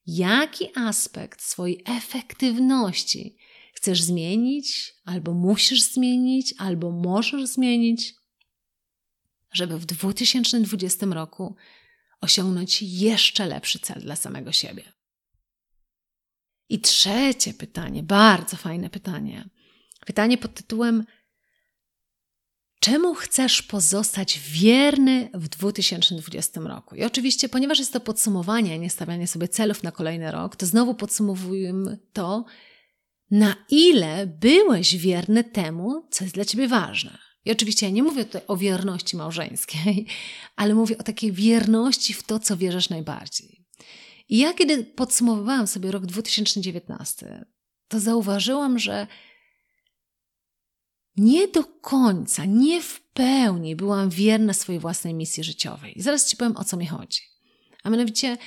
Jaki 0.08 0.70
aspekt 0.76 1.42
swojej 1.42 1.84
efektywności 1.86 3.38
chcesz 3.74 4.02
zmienić, 4.02 4.94
albo 5.06 5.34
musisz 5.34 5.82
zmienić, 5.82 6.54
albo 6.58 6.92
możesz 6.92 7.46
zmienić, 7.46 8.14
żeby 9.54 9.78
w 9.78 9.86
2020 9.86 11.06
roku 11.06 11.56
osiągnąć 12.22 12.82
jeszcze 12.82 13.46
lepszy 13.46 13.80
cel 13.80 14.02
dla 14.02 14.16
samego 14.16 14.52
siebie? 14.52 14.84
I 16.70 16.80
trzecie 16.82 17.54
pytanie, 17.54 18.04
bardzo 18.04 18.58
fajne 18.58 18.90
pytanie. 18.90 19.50
Pytanie 20.06 20.38
pod 20.38 20.54
tytułem: 20.54 21.06
Czemu 22.80 23.14
chcesz 23.14 23.62
pozostać 23.62 24.40
wierny 24.40 25.30
w 25.34 25.48
2020 25.48 26.62
roku? 26.62 26.96
I 26.96 27.04
oczywiście, 27.04 27.50
ponieważ 27.50 27.80
jest 27.80 27.94
to 27.94 28.00
podsumowanie, 28.00 28.80
nie 28.80 28.90
stawianie 28.90 29.28
sobie 29.28 29.48
celów 29.48 29.84
na 29.84 29.92
kolejny 29.92 30.32
rok, 30.32 30.56
to 30.56 30.66
znowu 30.66 30.96
podsumowujemy 30.96 32.00
to, 32.14 32.46
na 33.32 33.56
ile 33.70 34.28
byłeś 34.28 34.98
wierny 34.98 35.44
temu, 35.44 36.08
co 36.12 36.24
jest 36.24 36.36
dla 36.36 36.46
ciebie 36.46 36.68
ważne. 36.68 37.27
I 37.48 37.52
oczywiście 37.52 37.86
ja 37.86 37.92
nie 37.92 38.04
mówię 38.04 38.26
tutaj 38.26 38.42
o 38.48 38.58
wierności 38.58 39.18
małżeńskiej, 39.18 40.06
ale 40.56 40.76
mówię 40.76 40.98
o 40.98 41.04
takiej 41.04 41.32
wierności 41.32 42.14
w 42.14 42.24
to, 42.24 42.40
co 42.40 42.58
wierzysz 42.58 42.90
najbardziej. 42.90 43.66
I 44.30 44.38
ja, 44.38 44.54
kiedy 44.54 44.84
podsumowywałam 44.84 45.68
sobie 45.68 45.92
rok 45.92 46.06
2019, 46.06 47.46
to 47.88 48.00
zauważyłam, 48.00 48.80
że 48.80 49.08
nie 51.18 51.48
do 51.48 51.64
końca, 51.64 52.46
nie 52.46 52.82
w 52.82 53.02
pełni 53.02 53.76
byłam 53.76 54.10
wierna 54.10 54.54
swojej 54.54 54.80
własnej 54.80 55.14
misji 55.14 55.44
życiowej. 55.44 55.98
I 56.00 56.02
zaraz 56.02 56.30
Ci 56.30 56.38
powiem, 56.38 56.58
o 56.58 56.64
co 56.64 56.78
mi 56.78 56.88
chodzi. 56.88 57.22
A 57.84 57.90
mianowicie, 57.90 58.38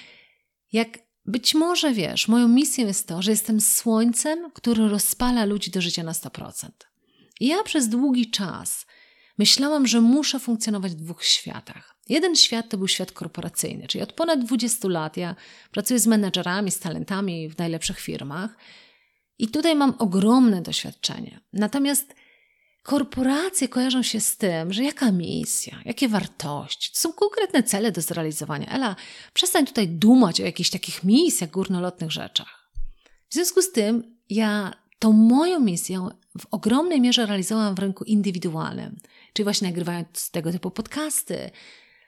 jak 0.72 0.98
być 1.24 1.54
może 1.54 1.92
wiesz, 1.92 2.28
moją 2.28 2.48
misją 2.48 2.86
jest 2.86 3.08
to, 3.08 3.22
że 3.22 3.30
jestem 3.30 3.60
słońcem, 3.60 4.50
który 4.50 4.88
rozpala 4.88 5.44
ludzi 5.44 5.70
do 5.70 5.80
życia 5.80 6.02
na 6.02 6.12
100%. 6.12 6.68
I 7.40 7.46
ja 7.46 7.62
przez 7.62 7.88
długi 7.88 8.30
czas 8.30 8.86
myślałam, 9.38 9.86
że 9.86 10.00
muszę 10.00 10.40
funkcjonować 10.40 10.92
w 10.92 10.94
dwóch 10.94 11.24
światach. 11.24 11.96
Jeden 12.08 12.36
świat 12.36 12.68
to 12.68 12.78
był 12.78 12.88
świat 12.88 13.12
korporacyjny, 13.12 13.86
czyli 13.86 14.02
od 14.02 14.12
ponad 14.12 14.44
20 14.44 14.88
lat 14.88 15.16
ja 15.16 15.34
pracuję 15.70 16.00
z 16.00 16.06
menedżerami, 16.06 16.70
z 16.70 16.78
talentami 16.78 17.48
w 17.48 17.58
najlepszych 17.58 18.00
firmach 18.00 18.56
i 19.38 19.48
tutaj 19.48 19.76
mam 19.76 19.94
ogromne 19.98 20.62
doświadczenie. 20.62 21.40
Natomiast 21.52 22.14
Korporacje 22.82 23.68
kojarzą 23.68 24.02
się 24.02 24.20
z 24.20 24.36
tym, 24.36 24.72
że 24.72 24.84
jaka 24.84 25.12
misja, 25.12 25.80
jakie 25.84 26.08
wartości, 26.08 26.92
to 26.92 27.00
są 27.00 27.12
konkretne 27.12 27.62
cele 27.62 27.92
do 27.92 28.00
zrealizowania. 28.00 28.66
Ela, 28.66 28.96
przestań 29.32 29.66
tutaj 29.66 29.88
dumać 29.88 30.40
o 30.40 30.44
jakichś 30.44 30.70
takich 30.70 31.04
misjach, 31.04 31.50
górnolotnych 31.50 32.10
rzeczach. 32.10 32.70
W 33.28 33.34
związku 33.34 33.62
z 33.62 33.72
tym 33.72 34.16
ja 34.30 34.72
tą 34.98 35.12
moją 35.12 35.60
misję 35.60 36.08
w 36.38 36.46
ogromnej 36.50 37.00
mierze 37.00 37.26
realizowałam 37.26 37.74
w 37.74 37.78
rynku 37.78 38.04
indywidualnym, 38.04 38.96
czyli 39.32 39.44
właśnie 39.44 39.68
nagrywając 39.68 40.30
tego 40.30 40.52
typu 40.52 40.70
podcasty, 40.70 41.50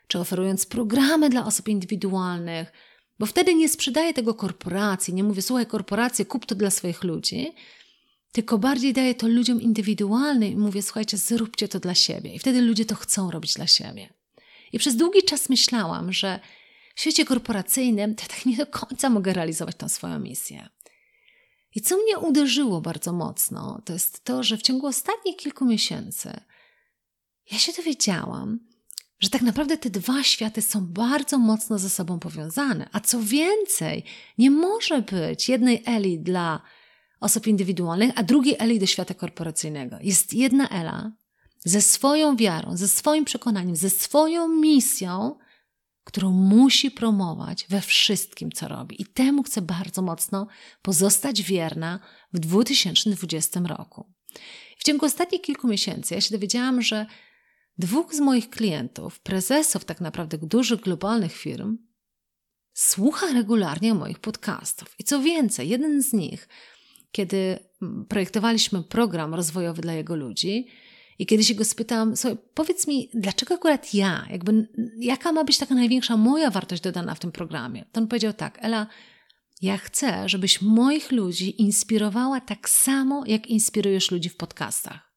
czy 0.06 0.18
oferując 0.18 0.66
programy 0.66 1.30
dla 1.30 1.46
osób 1.46 1.68
indywidualnych, 1.68 2.72
bo 3.18 3.26
wtedy 3.26 3.54
nie 3.54 3.68
sprzedaję 3.68 4.14
tego 4.14 4.35
korporacji, 4.35 5.14
nie 5.14 5.24
mówię, 5.24 5.42
słuchaj, 5.42 5.66
korporacje, 5.66 6.24
kup 6.24 6.46
to 6.46 6.54
dla 6.54 6.70
swoich 6.70 7.04
ludzi, 7.04 7.52
tylko 8.32 8.58
bardziej 8.58 8.92
daję 8.92 9.14
to 9.14 9.28
ludziom 9.28 9.61
indywidualnym 9.61 10.52
i 10.52 10.56
mówię, 10.56 10.82
słuchajcie, 10.82 11.16
zróbcie 11.16 11.68
to 11.68 11.80
dla 11.80 11.94
siebie. 11.94 12.35
I 12.35 12.38
wtedy 12.38 12.61
ludzie 12.61 12.85
to 12.85 12.94
chcą 12.94 13.30
robić 13.30 13.54
dla 13.54 13.66
siebie. 13.66 14.14
I 14.72 14.78
przez 14.78 14.96
długi 14.96 15.22
czas 15.22 15.48
myślałam, 15.48 16.12
że 16.12 16.40
w 16.94 17.00
świecie 17.00 17.24
korporacyjnym 17.24 18.14
tak 18.14 18.46
nie 18.46 18.56
do 18.56 18.66
końca 18.66 19.11
mogę 19.11 19.32
realizować 19.32 19.76
tą 19.76 19.88
swoją 19.88 20.18
misję. 20.18 20.68
I 21.74 21.80
co 21.80 21.96
mnie 21.96 22.18
uderzyło 22.18 22.80
bardzo 22.80 23.12
mocno, 23.12 23.82
to 23.85 23.92
jest 23.92 24.24
to, 24.24 24.42
że 24.42 24.56
w 24.56 24.62
ciągu 24.62 24.87
ostatnich 24.87 25.37
kilku 25.37 25.64
miesięcy 25.64 26.40
ja 27.50 27.59
się 27.59 27.72
dowiedziałam, 27.72 28.61
że 29.20 29.31
tak 29.31 29.42
naprawdę 29.42 29.76
te 29.76 29.90
dwa 29.90 30.22
światy 30.22 30.62
są 30.62 30.87
bardzo 30.87 31.38
mocno 31.38 31.78
ze 31.78 31.90
sobą 31.90 32.18
powiązane. 32.18 32.88
A 32.92 33.00
co 33.00 33.20
więcej, 33.20 34.05
nie 34.38 34.50
może 34.50 35.02
być 35.02 35.48
jednej 35.48 35.83
Eli 35.87 36.18
dla 36.20 36.62
osób 37.20 37.46
indywidualnych, 37.46 38.12
a 38.14 38.22
drugiej 38.22 38.57
Eli 38.59 38.78
do 38.78 38.87
świata 38.87 39.14
korporacyjnego. 39.14 39.96
Jest 40.00 40.35
jedna 40.35 40.68
Ela 40.68 41.12
ze 41.64 41.83
swoją 41.83 42.37
wiarą, 42.37 42.76
ze 42.76 42.88
swoim 42.88 43.24
przekonaniem, 43.24 43.76
ze 43.76 43.90
swoją 43.90 44.48
misją, 44.48 45.38
którą 46.05 46.31
musi 46.31 46.90
promować 46.90 47.66
we 47.68 47.81
wszystkim, 47.81 48.52
co 48.52 48.68
robi. 48.68 49.02
I 49.02 49.07
temu 49.07 49.42
chcę 49.42 49.62
bardzo 49.62 50.02
mocno 50.02 50.46
pozostać 50.83 51.42
wierna 51.42 52.00
w 52.33 52.38
2020 52.38 53.61
roku. 53.61 54.12
W 54.78 54.85
ciągu 54.85 55.07
ostatnich 55.07 55.42
kilku 55.42 55.68
miesięcy 55.68 56.14
ja 56.14 56.20
się 56.20 56.31
dowiedziałam, 56.31 56.83
że 56.83 57.07
dwóch 57.78 58.14
z 58.14 58.20
moich 58.20 58.50
klientów, 58.50 59.20
prezesów 59.20 59.85
tak 59.85 60.00
naprawdę 60.00 60.38
dużych 60.38 60.80
globalnych 60.80 61.32
firm, 61.32 61.78
słucha 62.72 63.32
regularnie 63.32 63.94
moich 63.94 64.18
podcastów. 64.18 64.94
I 64.98 65.04
co 65.04 65.20
więcej, 65.20 65.68
jeden 65.68 66.02
z 66.02 66.12
nich 66.12 66.48
kiedy 67.12 67.58
mm, 67.82 68.04
projektowaliśmy 68.08 68.82
program 68.82 69.35
rozwojowy 69.35 69.82
dla 69.82 69.92
jego 69.92 70.16
ludzi 70.16 70.66
i 71.18 71.26
kiedy 71.26 71.44
się 71.44 71.54
go 71.54 71.64
spytałam, 71.64 72.16
słuchaj, 72.16 72.38
powiedz 72.54 72.87
mi, 72.87 73.11
dlaczego 73.14 73.54
akurat 73.54 73.94
ja? 73.94 74.26
Jakby, 74.30 74.68
jaka 74.98 75.32
ma 75.32 75.44
być 75.44 75.58
taka 75.58 75.74
największa 75.74 76.16
moja 76.16 76.50
wartość 76.50 76.82
dodana 76.82 77.14
w 77.14 77.18
tym 77.18 77.32
programie? 77.32 77.85
To 77.92 78.00
on 78.00 78.06
powiedział 78.06 78.32
tak, 78.32 78.58
Ela, 78.61 78.87
ja 79.62 79.78
chcę, 79.78 80.28
żebyś 80.28 80.62
moich 80.62 81.12
ludzi 81.12 81.62
inspirowała 81.62 82.40
tak 82.40 82.68
samo, 82.68 83.24
jak 83.26 83.46
inspirujesz 83.46 84.11
ludzi 84.11 84.28
w 84.28 84.37
podcastach. 84.37 85.11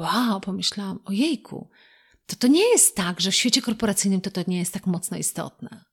Wow, 0.00 0.40
pomyślałam, 0.40 0.98
ojejku, 1.04 1.70
to 2.26 2.36
to 2.36 2.46
nie 2.46 2.68
jest 2.68 2.96
tak, 2.96 3.20
że 3.20 3.30
w 3.30 3.34
świecie 3.34 3.62
korporacyjnym 3.62 4.20
to 4.20 4.30
to 4.30 4.40
nie 4.46 4.58
jest 4.58 4.74
tak 4.74 4.86
mocno 4.86 5.16
istotne. 5.16 5.84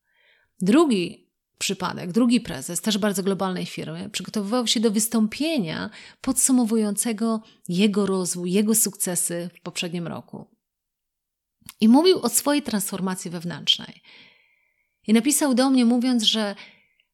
Drugi 0.62 1.28
przypadek. 1.58 2.12
Drugi 2.12 2.42
prezes, 2.42 2.82
też 2.82 2.98
bardzo 2.98 3.24
globalnej 3.24 3.66
firmy, 3.66 4.10
przygotowywał 4.10 4.68
się 4.68 4.80
do 4.80 4.92
wystąpienia 4.92 5.90
podsumowującego 6.22 7.42
jego 7.68 8.06
rozwój, 8.06 8.52
jego 8.52 8.76
sukcesy 8.76 9.50
w 9.56 9.62
poprzednim 9.62 10.08
roku. 10.08 10.46
I 11.82 11.88
mówił 11.88 12.20
o 12.20 12.30
swojej 12.30 12.62
transformacji 12.62 13.32
wewnętrznej. 13.32 14.02
I 15.08 15.14
napisał 15.14 15.54
do 15.54 15.70
mnie, 15.70 15.86
mówiąc, 15.86 16.24
że 16.24 16.56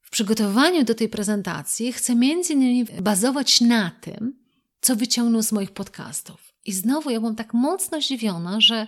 w 0.02 0.10
przygotowaniu 0.10 0.84
do 0.84 0.96
tej 0.96 1.10
prezentacji 1.10 1.94
chce 1.94 2.16
między 2.16 2.54
innymi 2.54 2.86
bazować 3.02 3.62
na 3.62 3.92
tym, 4.02 4.44
co 4.82 4.96
wyciągnął 4.96 5.44
z 5.44 5.52
moich 5.52 5.72
podcastów. 5.72 6.53
I 6.66 6.74
znowu 6.74 7.10
ja 7.10 7.20
byłam 7.20 7.36
tak 7.36 7.54
mocno 7.54 8.02
zdziwiona, 8.02 8.62
że 8.62 8.88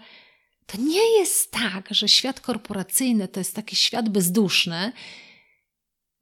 to 0.65 0.77
nie 0.77 1.19
jest 1.19 1.51
tak, 1.51 1.87
że 1.91 2.07
świat 2.07 2.39
korporacyjny 2.39 3.27
to 3.27 3.39
jest 3.39 3.55
taki 3.55 3.75
świat 3.75 4.09
bezduszny 4.09 4.91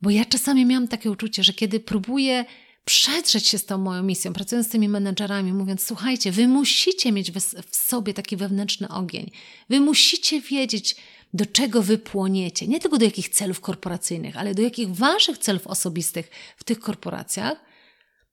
Bo 0.01 0.09
ja 0.09 0.25
czasami 0.25 0.65
miałam 0.65 0.87
takie 0.87 1.11
uczucie, 1.11 1.43
że 1.43 1.53
kiedy 1.53 1.79
próbuję 1.79 2.45
przedrzeć 2.85 3.47
się 3.47 3.57
z 3.57 3.65
tą 3.65 3.77
moją 3.77 4.03
misją, 4.03 4.33
pracując 4.33 4.67
z 4.67 4.69
tymi 4.69 4.89
menedżerami, 4.89 5.53
mówiąc: 5.53 5.83
Słuchajcie, 5.83 6.31
wy 6.31 6.47
musicie 6.47 7.11
mieć 7.11 7.31
w 7.31 7.75
sobie 7.75 8.13
taki 8.13 8.37
wewnętrzny 8.37 8.89
ogień. 8.89 9.31
Wy 9.69 9.79
musicie 9.79 10.41
wiedzieć, 10.41 10.95
do 11.33 11.45
czego 11.45 11.81
wy 11.81 11.97
płoniecie. 11.97 12.67
Nie 12.67 12.79
tylko 12.79 12.97
do 12.97 13.05
jakich 13.05 13.29
celów 13.29 13.61
korporacyjnych, 13.61 14.37
ale 14.37 14.55
do 14.55 14.61
jakich 14.61 14.89
waszych 14.89 15.37
celów 15.37 15.67
osobistych 15.67 16.29
w 16.57 16.63
tych 16.63 16.79
korporacjach. 16.79 17.72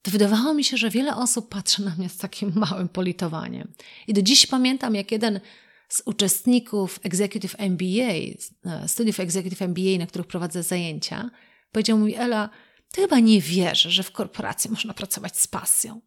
To 0.02 0.10
wydawało 0.10 0.54
mi 0.54 0.64
się, 0.64 0.76
że 0.76 0.90
wiele 0.90 1.16
osób 1.16 1.48
patrzy 1.48 1.82
na 1.82 1.94
mnie 1.98 2.08
z 2.08 2.16
takim 2.16 2.52
małym 2.70 2.88
politowaniem. 2.88 3.72
I 4.06 4.14
do 4.14 4.22
dziś 4.22 4.46
pamiętam, 4.46 4.94
jak 4.94 5.12
jeden 5.12 5.40
z 5.88 6.02
uczestników 6.04 7.00
Executive 7.02 7.54
MBA, 7.58 8.12
e, 8.64 8.88
studiów 8.88 9.20
Executive 9.20 9.62
MBA, 9.62 9.98
na 9.98 10.06
których 10.06 10.26
prowadzę 10.26 10.62
zajęcia, 10.62 11.30
powiedział 11.72 11.98
mi: 11.98 12.14
Ela, 12.14 12.50
ty 12.92 13.00
chyba 13.00 13.18
nie 13.18 13.40
wierzysz, 13.40 13.92
że 13.92 14.02
w 14.02 14.12
korporacji 14.12 14.70
można 14.70 14.94
pracować 14.94 15.38
z 15.38 15.46
pasją. 15.46 16.00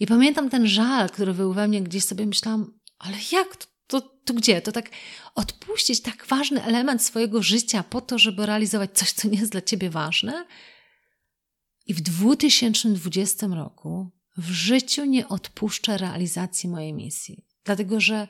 I 0.00 0.06
pamiętam 0.06 0.50
ten 0.50 0.66
żal, 0.66 1.10
który 1.10 1.34
był 1.34 1.52
we 1.52 1.68
mnie, 1.68 1.82
gdzieś 1.82 2.04
sobie 2.04 2.26
myślałam, 2.26 2.78
ale 2.98 3.16
jak 3.32 3.56
to, 3.56 3.66
to, 3.86 4.00
to 4.00 4.34
gdzie? 4.34 4.62
To 4.62 4.72
tak 4.72 4.90
odpuścić 5.34 6.00
tak 6.00 6.26
ważny 6.26 6.64
element 6.64 7.02
swojego 7.02 7.42
życia 7.42 7.82
po 7.82 8.00
to, 8.00 8.18
żeby 8.18 8.46
realizować 8.46 8.90
coś, 8.94 9.12
co 9.12 9.28
nie 9.28 9.38
jest 9.38 9.52
dla 9.52 9.62
ciebie 9.62 9.90
ważne? 9.90 10.46
I 11.86 11.94
w 11.94 12.00
2020 12.00 13.46
roku 13.46 14.10
w 14.36 14.50
życiu 14.50 15.04
nie 15.04 15.28
odpuszczę 15.28 15.98
realizacji 15.98 16.68
mojej 16.68 16.92
misji. 16.92 17.44
Dlatego, 17.64 18.00
że 18.00 18.28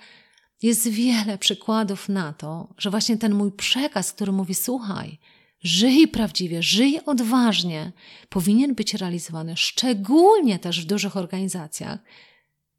jest 0.62 0.88
wiele 0.88 1.38
przykładów 1.38 2.08
na 2.08 2.32
to, 2.32 2.74
że 2.78 2.90
właśnie 2.90 3.16
ten 3.16 3.34
mój 3.34 3.52
przekaz, 3.52 4.12
który 4.12 4.32
mówi: 4.32 4.54
Słuchaj, 4.54 5.18
żyj 5.62 6.08
prawdziwie, 6.08 6.62
żyj 6.62 7.00
odważnie, 7.06 7.92
powinien 8.28 8.74
być 8.74 8.94
realizowany, 8.94 9.56
szczególnie 9.56 10.58
też 10.58 10.80
w 10.80 10.86
dużych 10.86 11.16
organizacjach, 11.16 11.98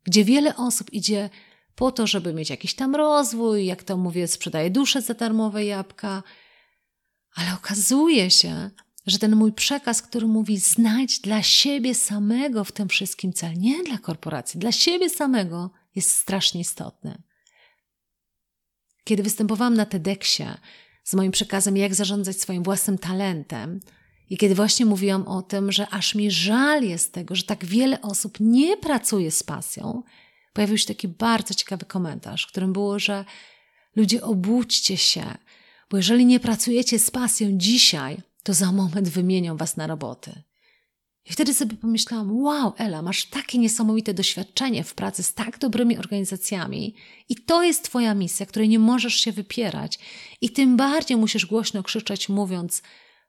gdzie 0.04 0.24
wiele 0.24 0.56
osób 0.56 0.94
idzie 0.94 1.30
po 1.76 1.92
to, 1.92 2.08
żeby 2.08 2.34
mieć 2.34 2.50
jakiś 2.50 2.74
tam 2.74 2.96
rozwój, 2.96 3.66
jak 3.66 3.84
to 3.84 3.98
mówię, 3.98 4.28
sprzedaje 4.28 4.70
duszę 4.70 5.02
za 5.02 5.14
darmowe 5.14 5.66
jabłka, 5.66 6.24
ale 7.36 7.54
okazuje 7.54 8.32
się, 8.32 8.70
że 9.06 9.20
ten 9.20 9.36
mój 9.36 9.54
przekaz, 9.54 10.02
który 10.02 10.28
mówi 10.28 10.58
znajdź 10.58 11.20
dla 11.20 11.44
siebie 11.44 11.96
samego 11.96 12.64
w 12.64 12.72
tym 12.72 12.90
wszystkim 12.90 13.34
cel, 13.34 13.54
nie 13.54 13.84
dla 13.84 13.98
korporacji, 13.98 14.60
dla 14.60 14.72
siebie 14.72 15.10
samego, 15.10 15.70
jest 15.96 16.12
strasznie 16.12 16.62
istotny. 16.62 17.22
Kiedy 19.04 19.24
występowałam 19.24 19.74
na 19.74 19.86
TEDxie 19.86 20.58
z 21.04 21.14
moim 21.14 21.32
przekazem, 21.32 21.78
jak 21.78 21.96
zarządzać 21.96 22.42
swoim 22.42 22.64
własnym 22.64 22.98
talentem, 22.98 23.80
i 24.30 24.38
kiedy 24.38 24.56
właśnie 24.56 24.86
mówiłam 24.86 25.28
o 25.28 25.42
tym, 25.42 25.72
że 25.72 25.90
aż 25.90 26.16
mi 26.16 26.32
żal 26.32 26.84
jest 26.84 27.14
tego, 27.14 27.36
że 27.36 27.44
tak 27.44 27.66
wiele 27.66 28.02
osób 28.02 28.38
nie 28.40 28.78
pracuje 28.78 29.32
z 29.32 29.44
pasją, 29.44 30.04
pojawił 30.54 30.78
się 30.78 30.86
taki 30.86 31.08
bardzo 31.08 31.54
ciekawy 31.54 31.86
komentarz, 31.86 32.46
w 32.46 32.48
którym 32.48 32.74
było, 32.74 33.00
że 33.00 33.26
ludzie 33.96 34.24
obudźcie 34.24 34.98
się, 34.98 35.38
bo 35.92 35.98
jeżeli 35.98 36.26
nie 36.26 36.40
pracujecie 36.40 37.00
z 37.00 37.12
pasją 37.12 37.50
dzisiaj, 37.52 38.18
to 38.46 38.54
za 38.54 38.72
moment 38.72 39.10
wymienią 39.10 39.58
was 39.58 39.78
na 39.78 39.88
roboty. 39.88 40.44
I 41.26 41.34
wtedy 41.34 41.54
sobie 41.54 41.78
pomyślałam: 41.78 42.38
Wow, 42.42 42.74
Ela, 42.78 43.02
masz 43.02 43.26
takie 43.26 43.58
niesamowite 43.58 44.14
doświadczenie 44.14 44.84
w 44.84 44.94
pracy 44.94 45.24
z 45.24 45.34
tak 45.34 45.60
dobrymi 45.60 45.98
organizacjami, 45.98 46.96
i 47.30 47.36
to 47.36 47.64
jest 47.64 47.84
Twoja 47.84 48.14
misja, 48.14 48.46
której 48.46 48.70
nie 48.70 48.80
możesz 48.80 49.16
się 49.16 49.32
wypierać, 49.32 50.00
i 50.42 50.50
tym 50.50 50.78
bardziej 50.78 51.18
musisz 51.18 51.46
głośno 51.46 51.84
krzyczeć, 51.84 52.30
mówiąc: 52.30 52.82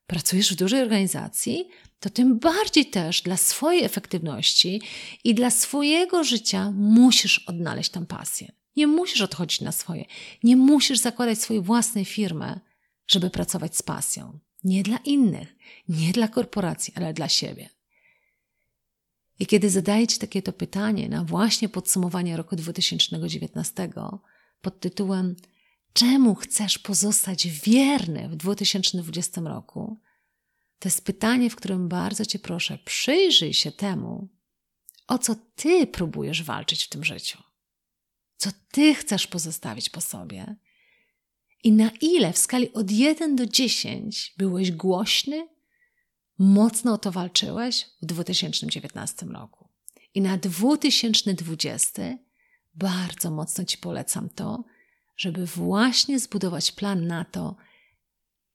Pracujesz 0.07 0.53
w 0.53 0.57
dużej 0.57 0.83
organizacji, 0.83 1.69
to 2.01 2.11
tym 2.11 2.39
bardziej 2.39 2.87
też 2.87 3.23
dla 3.23 3.37
swojej 3.37 3.85
efektywności 3.85 4.83
i 5.25 5.35
dla 5.35 5.51
swojego 5.51 6.25
życia 6.25 6.73
musisz 6.77 7.39
odnaleźć 7.39 7.91
tę 7.91 8.07
pasję. 8.07 8.53
Nie 8.77 8.87
musisz 8.87 9.21
odchodzić 9.21 9.61
na 9.61 9.73
swoje, 9.73 10.05
nie 10.43 10.57
musisz 10.57 10.99
zakładać 10.99 11.39
swojej 11.39 11.63
własnej 11.63 12.05
firmy, 12.05 12.61
żeby 13.07 13.31
pracować 13.31 13.77
z 13.77 13.83
pasją. 13.83 14.39
Nie 14.67 14.83
dla 14.83 14.97
innych, 14.97 15.57
nie 15.89 16.13
dla 16.13 16.29
korporacji, 16.29 16.93
ale 16.97 17.15
dla 17.15 17.29
siebie. 17.29 17.69
I 19.39 19.47
kiedy 19.47 19.71
zadaję 19.71 20.07
Ci 20.07 20.19
takie 20.19 20.43
to 20.43 20.53
pytanie 20.53 21.09
na 21.09 21.25
właśnie 21.25 21.69
podsumowanie 21.69 22.37
roku 22.37 22.57
2019 22.57 23.91
pod 24.61 24.81
tytułem 24.81 25.37
Czemu 25.93 26.35
chcesz 26.35 26.79
pozostać 26.79 27.49
wierny 27.49 28.29
w 28.29 28.37
2020 28.37 29.41
roku? 29.41 30.01
To 30.79 30.89
jest 30.89 31.05
pytanie, 31.05 31.51
w 31.51 31.57
którym 31.57 31.89
bardzo 31.89 32.25
Cię 32.25 32.39
proszę, 32.39 32.79
przyjrzyj 32.85 33.55
się 33.55 33.73
temu, 33.73 34.29
o 35.07 35.19
co 35.19 35.35
Ty 35.55 35.87
próbujesz 35.87 36.43
walczyć 36.43 36.85
w 36.85 36.89
tym 36.89 37.05
życiu. 37.05 37.39
Co 38.37 38.51
Ty 38.73 38.95
chcesz 38.95 39.27
pozostawić 39.27 39.91
po 39.91 40.01
sobie 40.01 40.57
i 41.65 41.73
na 41.73 41.91
ile 42.01 42.33
w 42.33 42.39
skali 42.39 42.73
od 42.73 42.91
1 42.91 43.37
do 43.37 43.47
10 43.47 44.35
byłeś 44.39 44.73
głośny, 44.73 45.49
mocno 46.39 46.93
o 46.93 46.99
to 46.99 47.13
walczyłeś 47.13 47.87
w 48.03 48.07
2019 48.07 49.27
roku. 49.27 49.69
I 50.15 50.21
na 50.21 50.37
2020 50.37 52.03
bardzo 52.75 53.31
mocno 53.31 53.65
Ci 53.65 53.79
polecam 53.79 54.29
to, 54.29 54.65
żeby 55.17 55.47
właśnie 55.47 56.19
zbudować 56.19 56.73
plan 56.73 57.07
na 57.07 57.25
to, 57.25 57.57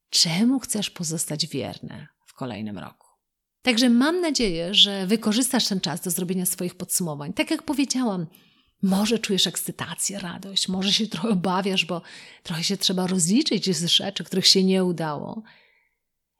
czemu 0.09 0.59
chcesz 0.59 0.89
pozostać 0.89 1.47
wierny 1.47 2.07
w 2.25 2.33
kolejnym 2.33 2.77
roku. 2.77 3.07
Także 3.61 3.89
mam 3.89 4.21
nadzieję, 4.21 4.73
że 4.73 5.07
wykorzystasz 5.07 5.67
ten 5.67 5.79
czas 5.79 6.01
do 6.01 6.11
zrobienia 6.11 6.45
swoich 6.45 6.75
podsumowań. 6.75 7.33
Tak 7.33 7.51
jak 7.51 7.63
powiedziałam, 7.63 8.27
może 8.81 9.19
czujesz 9.19 9.47
ekscytację, 9.47 10.19
radość, 10.19 10.67
może 10.67 10.93
się 10.93 11.07
trochę 11.07 11.29
obawiasz, 11.29 11.85
bo 11.85 12.01
trochę 12.43 12.63
się 12.63 12.77
trzeba 12.77 13.07
rozliczyć 13.07 13.75
z 13.75 13.85
rzeczy, 13.85 14.23
których 14.23 14.47
się 14.47 14.63
nie 14.63 14.83
udało. 14.83 15.43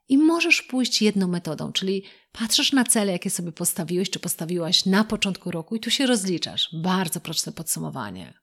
I 0.10 0.18
możesz 0.18 0.62
pójść 0.62 1.02
jedną 1.02 1.28
metodą, 1.28 1.72
czyli 1.72 2.04
patrzysz 2.32 2.72
na 2.72 2.84
cele, 2.84 3.12
jakie 3.12 3.30
sobie 3.30 3.52
postawiłeś 3.52 4.10
czy 4.10 4.20
postawiłaś 4.20 4.86
na 4.86 5.04
początku 5.04 5.52
roku 5.52 5.76
i 5.76 5.80
tu 5.80 5.90
się 5.90 6.06
rozliczasz. 6.06 6.70
Bardzo 6.74 7.20
proste 7.20 7.52
podsumowanie. 7.52 8.34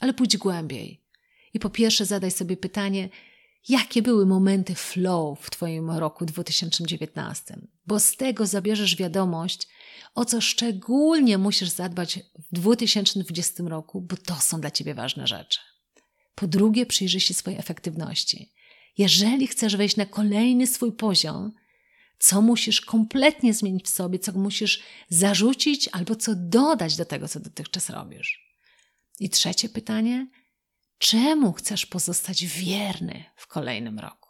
Ale 0.00 0.14
pójdź 0.14 0.36
głębiej. 0.36 1.04
I 1.54 1.60
po 1.60 1.70
pierwsze 1.70 2.04
zadaj 2.04 2.30
sobie 2.30 2.56
pytanie, 2.56 3.08
jakie 3.68 4.02
były 4.02 4.26
momenty 4.26 4.74
flow 4.74 5.40
w 5.40 5.50
Twoim 5.50 5.90
roku 5.90 6.26
2019, 6.26 7.58
bo 7.86 8.00
z 8.00 8.16
tego 8.16 8.46
zabierzesz 8.46 8.96
wiadomość, 8.96 9.68
o 10.16 10.24
co 10.24 10.40
szczególnie 10.40 11.38
musisz 11.38 11.68
zadbać 11.68 12.18
w 12.38 12.54
2020 12.54 13.62
roku, 13.66 14.00
bo 14.00 14.16
to 14.16 14.34
są 14.34 14.60
dla 14.60 14.70
Ciebie 14.70 14.94
ważne 14.94 15.26
rzeczy. 15.26 15.58
Po 16.34 16.46
drugie, 16.46 16.86
przyjrzyj 16.86 17.20
się 17.20 17.34
swojej 17.34 17.58
efektywności. 17.58 18.52
Jeżeli 18.98 19.46
chcesz 19.46 19.76
wejść 19.76 19.96
na 19.96 20.06
kolejny 20.06 20.66
swój 20.66 20.92
poziom, 20.92 21.52
co 22.18 22.42
musisz 22.42 22.80
kompletnie 22.80 23.54
zmienić 23.54 23.86
w 23.86 23.88
sobie, 23.88 24.18
co 24.18 24.32
musisz 24.32 24.82
zarzucić 25.08 25.88
albo 25.92 26.16
co 26.16 26.34
dodać 26.36 26.96
do 26.96 27.04
tego, 27.04 27.28
co 27.28 27.40
dotychczas 27.40 27.90
robisz. 27.90 28.56
I 29.20 29.30
trzecie 29.30 29.68
pytanie, 29.68 30.26
czemu 30.98 31.52
chcesz 31.52 31.86
pozostać 31.86 32.46
wierny 32.46 33.24
w 33.36 33.46
kolejnym 33.46 33.98
roku? 33.98 34.25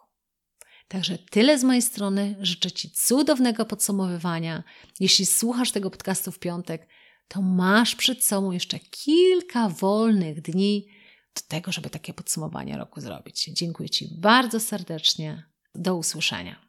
Także 0.89 1.19
tyle 1.19 1.59
z 1.59 1.65
mojej 1.65 1.83
strony. 1.83 2.37
Życzę 2.41 2.71
Ci 2.71 2.91
cudownego 2.91 3.65
podsumowywania. 3.65 4.63
Jeśli 5.01 5.27
słuchasz 5.27 5.73
tego 5.73 5.91
podcastu 5.91 6.33
w 6.33 6.39
piątek, 6.39 6.89
to 7.29 7.43
masz 7.43 7.97
przed 7.97 8.25
sobą 8.25 8.51
jeszcze 8.51 8.79
kilka 8.79 9.69
wolnych 9.69 10.43
dni 10.43 10.87
do 11.35 11.43
tego, 11.49 11.73
żeby 11.73 11.91
takie 11.91 12.15
podsumowanie 12.15 12.77
roku 12.77 13.01
zrobić. 13.01 13.45
Dziękuję 13.45 13.91
Ci 13.91 14.09
bardzo 14.21 14.61
serdecznie. 14.61 15.47
Do 15.75 15.97
usłyszenia. 15.97 16.67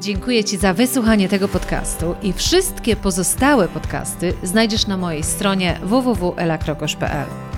Dziękuję 0.00 0.44
Ci 0.44 0.56
za 0.56 0.74
wysłuchanie 0.74 1.28
tego 1.28 1.48
podcastu 1.48 2.14
i 2.22 2.32
wszystkie 2.32 2.96
pozostałe 2.96 3.68
podcasty 3.68 4.34
znajdziesz 4.42 4.86
na 4.86 4.96
mojej 4.96 5.22
stronie 5.22 5.80
www.elakrokosz.pl. 5.82 7.57